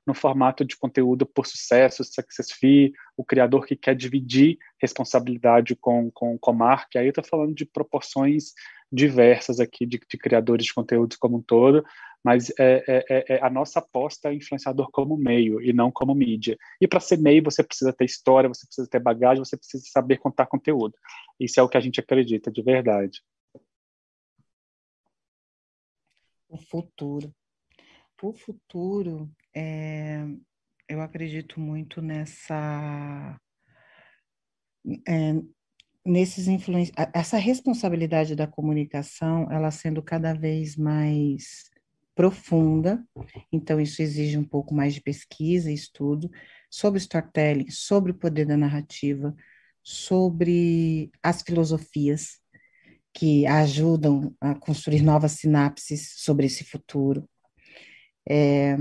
no 0.05 0.13
formato 0.13 0.63
de 0.65 0.77
conteúdo 0.77 1.25
por 1.25 1.45
sucesso, 1.45 2.03
success 2.03 2.51
fee, 2.51 2.93
o 3.15 3.23
criador 3.23 3.65
que 3.65 3.75
quer 3.75 3.95
dividir 3.95 4.57
responsabilidade 4.81 5.75
com, 5.75 6.09
com, 6.11 6.37
com 6.37 6.51
a 6.51 6.53
marca. 6.53 6.99
Aí 6.99 7.05
eu 7.05 7.09
estou 7.09 7.23
falando 7.23 7.53
de 7.53 7.65
proporções 7.65 8.53
diversas 8.91 9.59
aqui 9.59 9.85
de, 9.85 9.99
de 9.99 10.17
criadores 10.17 10.65
de 10.65 10.73
conteúdo 10.73 11.15
como 11.19 11.37
um 11.37 11.41
todo, 11.41 11.83
mas 12.23 12.49
é, 12.59 12.83
é, 12.87 13.05
é, 13.09 13.35
é 13.35 13.43
a 13.43 13.49
nossa 13.49 13.79
aposta 13.79 14.29
é 14.29 14.33
influenciador 14.33 14.89
como 14.91 15.15
meio 15.15 15.61
e 15.61 15.71
não 15.71 15.91
como 15.91 16.15
mídia. 16.15 16.57
E 16.81 16.87
para 16.87 16.99
ser 16.99 17.17
meio, 17.17 17.43
você 17.43 17.63
precisa 17.63 17.93
ter 17.93 18.05
história, 18.05 18.49
você 18.49 18.65
precisa 18.65 18.89
ter 18.89 18.99
bagagem, 18.99 19.43
você 19.43 19.55
precisa 19.55 19.83
saber 19.89 20.17
contar 20.17 20.47
conteúdo. 20.47 20.95
Isso 21.39 21.59
é 21.59 21.63
o 21.63 21.69
que 21.69 21.77
a 21.77 21.81
gente 21.81 21.99
acredita 21.99 22.51
de 22.51 22.61
verdade. 22.61 23.21
O 26.49 26.57
futuro. 26.57 27.33
O 28.21 28.33
futuro, 28.33 29.31
é, 29.55 30.25
eu 30.89 31.01
acredito 31.01 31.59
muito 31.59 32.01
nessa. 32.01 33.39
É, 35.07 35.33
nesses 36.05 36.47
essa 37.13 37.37
responsabilidade 37.37 38.35
da 38.35 38.45
comunicação, 38.45 39.49
ela 39.49 39.71
sendo 39.71 40.01
cada 40.01 40.33
vez 40.33 40.75
mais 40.75 41.69
profunda, 42.13 43.01
então 43.51 43.79
isso 43.79 44.01
exige 44.01 44.37
um 44.37 44.43
pouco 44.43 44.73
mais 44.73 44.93
de 44.93 45.01
pesquisa 45.01 45.71
e 45.71 45.73
estudo 45.73 46.29
sobre 46.69 46.99
storytelling, 46.99 47.69
sobre 47.69 48.11
o 48.11 48.17
poder 48.17 48.45
da 48.45 48.57
narrativa, 48.57 49.33
sobre 49.81 51.09
as 51.23 51.41
filosofias 51.41 52.39
que 53.13 53.45
ajudam 53.47 54.35
a 54.41 54.55
construir 54.55 55.01
novas 55.01 55.33
sinapses 55.33 56.15
sobre 56.17 56.47
esse 56.47 56.65
futuro. 56.65 57.25
É, 58.29 58.77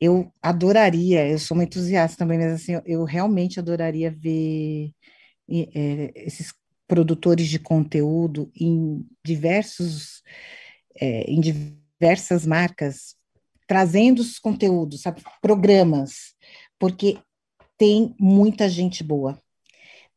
eu 0.00 0.32
adoraria, 0.42 1.28
eu 1.28 1.38
sou 1.38 1.56
uma 1.56 1.64
entusiasta 1.64 2.16
também, 2.16 2.38
mas 2.38 2.52
assim, 2.52 2.72
eu 2.84 3.04
realmente 3.04 3.58
adoraria 3.60 4.10
ver 4.10 4.92
é, 5.48 6.12
esses 6.14 6.52
produtores 6.86 7.48
de 7.48 7.58
conteúdo 7.58 8.50
em 8.58 9.06
diversos, 9.24 10.22
é, 11.00 11.30
em 11.30 11.40
diversas 11.40 12.46
marcas, 12.46 13.16
trazendo 13.66 14.20
os 14.20 14.38
conteúdos, 14.38 15.02
sabe, 15.02 15.22
programas, 15.40 16.34
porque 16.78 17.18
tem 17.78 18.14
muita 18.18 18.68
gente 18.68 19.02
boa, 19.02 19.40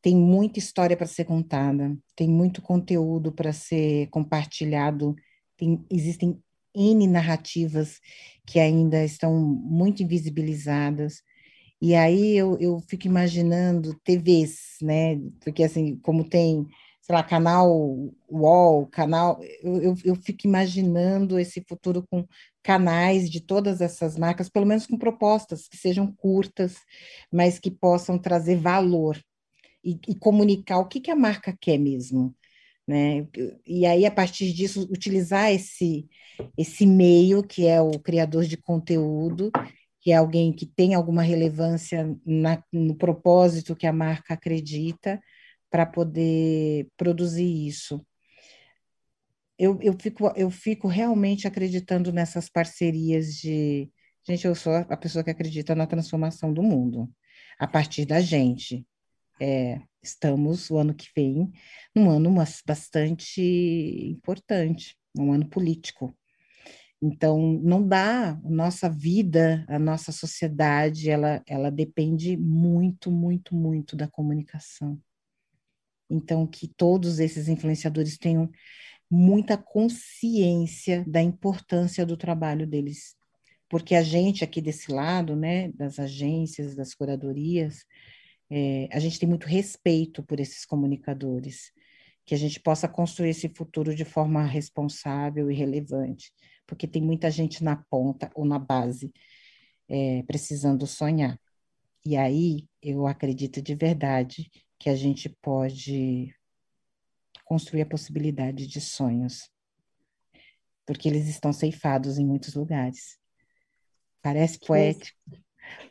tem 0.01 0.15
muita 0.15 0.59
história 0.59 0.95
para 0.95 1.07
ser 1.07 1.25
contada, 1.25 1.97
tem 2.15 2.27
muito 2.27 2.61
conteúdo 2.61 3.31
para 3.31 3.53
ser 3.53 4.07
compartilhado, 4.09 5.15
tem, 5.55 5.85
existem 5.89 6.41
N 6.77 7.07
narrativas 7.07 7.99
que 8.45 8.59
ainda 8.59 9.03
estão 9.03 9.35
muito 9.39 10.03
invisibilizadas. 10.03 11.21
E 11.81 11.95
aí 11.95 12.35
eu, 12.37 12.57
eu 12.59 12.79
fico 12.81 13.07
imaginando 13.07 13.93
TVs, 14.03 14.77
né? 14.81 15.17
Porque 15.41 15.63
assim, 15.63 15.97
como 15.99 16.27
tem, 16.27 16.65
sei 17.01 17.15
lá, 17.15 17.23
canal 17.23 17.69
UOL, 18.29 18.87
canal, 18.87 19.39
eu, 19.61 19.81
eu, 19.81 19.95
eu 20.05 20.15
fico 20.15 20.47
imaginando 20.47 21.39
esse 21.39 21.63
futuro 21.67 22.03
com 22.09 22.25
canais 22.63 23.29
de 23.29 23.39
todas 23.41 23.79
essas 23.81 24.17
marcas, 24.17 24.49
pelo 24.49 24.65
menos 24.65 24.87
com 24.87 24.97
propostas 24.97 25.67
que 25.67 25.77
sejam 25.77 26.11
curtas, 26.11 26.77
mas 27.31 27.59
que 27.59 27.71
possam 27.71 28.17
trazer 28.17 28.57
valor 28.57 29.17
e, 29.83 29.99
e 30.07 30.15
comunicar 30.15 30.79
o 30.79 30.87
que, 30.87 30.99
que 31.01 31.11
a 31.11 31.15
marca 31.15 31.55
quer 31.59 31.77
mesmo. 31.77 32.35
Né? 32.87 33.27
E 33.65 33.85
aí, 33.85 34.05
a 34.05 34.11
partir 34.11 34.53
disso, 34.53 34.87
utilizar 34.89 35.51
esse, 35.51 36.07
esse 36.57 36.85
meio, 36.85 37.43
que 37.43 37.67
é 37.67 37.81
o 37.81 37.99
criador 37.99 38.45
de 38.45 38.55
conteúdo, 38.55 39.51
que 39.99 40.11
é 40.11 40.15
alguém 40.15 40.53
que 40.53 40.65
tem 40.65 40.95
alguma 40.95 41.21
relevância 41.21 42.15
na, 42.25 42.63
no 42.71 42.95
propósito 42.95 43.75
que 43.75 43.85
a 43.85 43.91
marca 43.91 44.33
acredita, 44.35 45.21
para 45.69 45.85
poder 45.85 46.87
produzir 46.95 47.67
isso. 47.67 48.01
Eu, 49.59 49.79
eu, 49.81 49.93
fico, 49.99 50.27
eu 50.35 50.49
fico 50.49 50.87
realmente 50.87 51.47
acreditando 51.47 52.13
nessas 52.13 52.47
parcerias 52.47 53.35
de. 53.35 53.91
Gente, 54.25 54.45
eu 54.45 54.55
sou 54.55 54.73
a 54.73 54.97
pessoa 54.97 55.23
que 55.23 55.31
acredita 55.31 55.73
na 55.75 55.87
transformação 55.87 56.53
do 56.53 56.61
mundo, 56.61 57.09
a 57.59 57.67
partir 57.67 58.05
da 58.05 58.21
gente. 58.21 58.85
É, 59.39 59.81
estamos, 60.01 60.69
o 60.71 60.77
ano 60.77 60.93
que 60.93 61.07
vem, 61.15 61.51
num 61.95 62.09
ano 62.09 62.33
bastante 62.65 63.41
importante, 64.09 64.97
um 65.17 65.31
ano 65.31 65.47
político. 65.47 66.15
Então, 67.01 67.39
não 67.61 67.87
dá, 67.87 68.39
nossa 68.43 68.89
vida, 68.89 69.63
a 69.67 69.77
nossa 69.77 70.11
sociedade, 70.11 71.11
ela, 71.11 71.43
ela 71.45 71.69
depende 71.69 72.35
muito, 72.35 73.11
muito, 73.11 73.55
muito 73.55 73.95
da 73.95 74.07
comunicação. 74.07 74.99
Então, 76.09 76.47
que 76.47 76.67
todos 76.67 77.19
esses 77.19 77.47
influenciadores 77.47 78.17
tenham 78.17 78.49
muita 79.09 79.57
consciência 79.57 81.03
da 81.07 81.21
importância 81.21 82.05
do 82.05 82.17
trabalho 82.17 82.65
deles. 82.65 83.15
Porque 83.69 83.93
a 83.93 84.01
gente 84.01 84.43
aqui 84.43 84.61
desse 84.61 84.91
lado, 84.91 85.35
né, 85.35 85.71
das 85.73 85.99
agências, 85.99 86.75
das 86.75 86.95
curadorias, 86.95 87.85
é, 88.49 88.87
a 88.91 88.99
gente 88.99 89.19
tem 89.19 89.27
muito 89.27 89.47
respeito 89.47 90.23
por 90.23 90.39
esses 90.39 90.65
comunicadores, 90.65 91.71
que 92.25 92.35
a 92.35 92.37
gente 92.37 92.59
possa 92.59 92.87
construir 92.87 93.29
esse 93.29 93.49
futuro 93.49 93.95
de 93.95 94.03
forma 94.03 94.43
responsável 94.43 95.49
e 95.49 95.55
relevante 95.55 96.31
porque 96.67 96.85
tem 96.85 97.01
muita 97.01 97.31
gente 97.31 97.63
na 97.63 97.77
ponta 97.89 98.29
ou 98.35 98.45
na 98.45 98.59
base 98.59 99.11
é, 99.87 100.21
precisando 100.23 100.85
sonhar. 100.85 101.39
E 102.05 102.17
aí 102.17 102.67
eu 102.81 103.07
acredito 103.07 103.61
de 103.61 103.73
verdade 103.73 104.51
que 104.77 104.89
a 104.89 104.95
gente 104.95 105.29
pode 105.41 106.35
construir 107.45 107.81
a 107.81 107.85
possibilidade 107.85 108.67
de 108.67 108.81
sonhos, 108.81 109.49
porque 110.85 111.07
eles 111.07 111.27
estão 111.27 111.53
ceifados 111.53 112.17
em 112.17 112.25
muitos 112.25 112.53
lugares. 112.53 113.17
Parece 114.21 114.59
poético. 114.59 115.17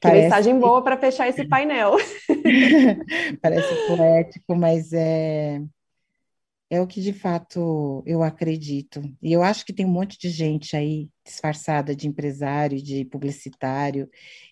Que 0.01 0.11
mensagem 0.11 0.59
boa 0.59 0.83
para 0.83 0.97
fechar 0.97 1.29
esse 1.29 1.47
painel. 1.47 1.97
Parece 3.41 3.87
poético, 3.87 4.55
mas 4.55 4.93
é, 4.93 5.61
é 6.69 6.81
o 6.81 6.87
que 6.87 7.01
de 7.01 7.13
fato 7.13 8.03
eu 8.07 8.23
acredito. 8.23 9.03
E 9.23 9.33
eu 9.33 9.43
acho 9.43 9.65
que 9.65 9.73
tem 9.73 9.87
um 9.87 9.91
monte 9.91 10.19
de 10.19 10.29
gente 10.29 10.77
aí 10.77 11.09
disfarçada 11.25 11.95
de 11.95 12.09
empresário, 12.09 12.83
de 12.83 13.05
publicitário 13.05 14.09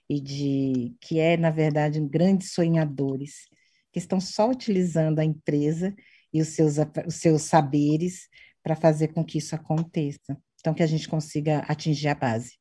e 0.09 0.21
de 0.21 0.95
que 1.01 1.19
é, 1.19 1.37
na 1.37 1.51
verdade, 1.51 2.01
grandes 2.01 2.53
sonhadores, 2.53 3.49
que 3.93 3.99
estão 3.99 4.21
só 4.21 4.49
utilizando 4.49 5.19
a 5.19 5.25
empresa 5.25 5.95
e 6.33 6.41
os 6.41 6.49
seus, 6.49 6.77
os 7.07 7.17
seus 7.17 7.43
saberes 7.43 8.29
para 8.63 8.75
fazer 8.75 9.09
com 9.09 9.25
que 9.25 9.39
isso 9.39 9.55
aconteça. 9.55 10.37
Então, 10.59 10.73
que 10.73 10.83
a 10.83 10.87
gente 10.87 11.09
consiga 11.09 11.59
atingir 11.69 12.09
a 12.09 12.15
base. 12.15 12.59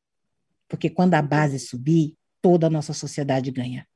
Porque 0.68 0.90
quando 0.90 1.14
a 1.14 1.22
base 1.22 1.58
subir, 1.58 2.18
toda 2.44 2.68
a 2.68 2.70
nossa 2.70 2.92
sociedade 2.94 3.50
ganha. 3.50 3.88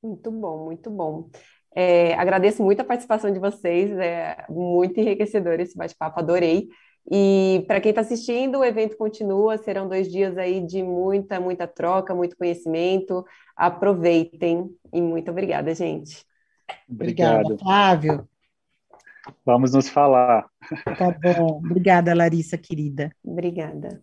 Muito 0.00 0.30
bom, 0.30 0.64
muito 0.64 0.88
bom. 0.88 1.28
É, 1.74 2.14
agradeço 2.14 2.62
muito 2.62 2.80
a 2.80 2.84
participação 2.84 3.32
de 3.32 3.40
vocês, 3.40 3.90
é 3.98 4.46
muito 4.48 4.98
enriquecedor 4.98 5.60
esse 5.60 5.76
bate-papo, 5.76 6.20
adorei. 6.20 6.68
E 7.10 7.64
para 7.66 7.80
quem 7.80 7.90
está 7.90 8.02
assistindo, 8.02 8.58
o 8.60 8.64
evento 8.64 8.96
continua, 8.96 9.58
serão 9.58 9.88
dois 9.88 10.10
dias 10.10 10.38
aí 10.38 10.64
de 10.64 10.82
muita, 10.82 11.40
muita 11.40 11.66
troca, 11.66 12.14
muito 12.14 12.36
conhecimento. 12.36 13.24
Aproveitem 13.56 14.70
e 14.92 15.00
muito 15.00 15.30
obrigada, 15.30 15.74
gente. 15.74 16.24
Obrigado. 16.88 17.46
Obrigada, 17.46 17.58
Flávio. 17.58 18.28
Vamos 19.44 19.72
nos 19.72 19.88
falar. 19.88 20.48
Tá 20.96 21.10
bom. 21.10 21.58
Obrigada, 21.64 22.14
Larissa, 22.14 22.56
querida. 22.56 23.10
Obrigada. 23.24 24.02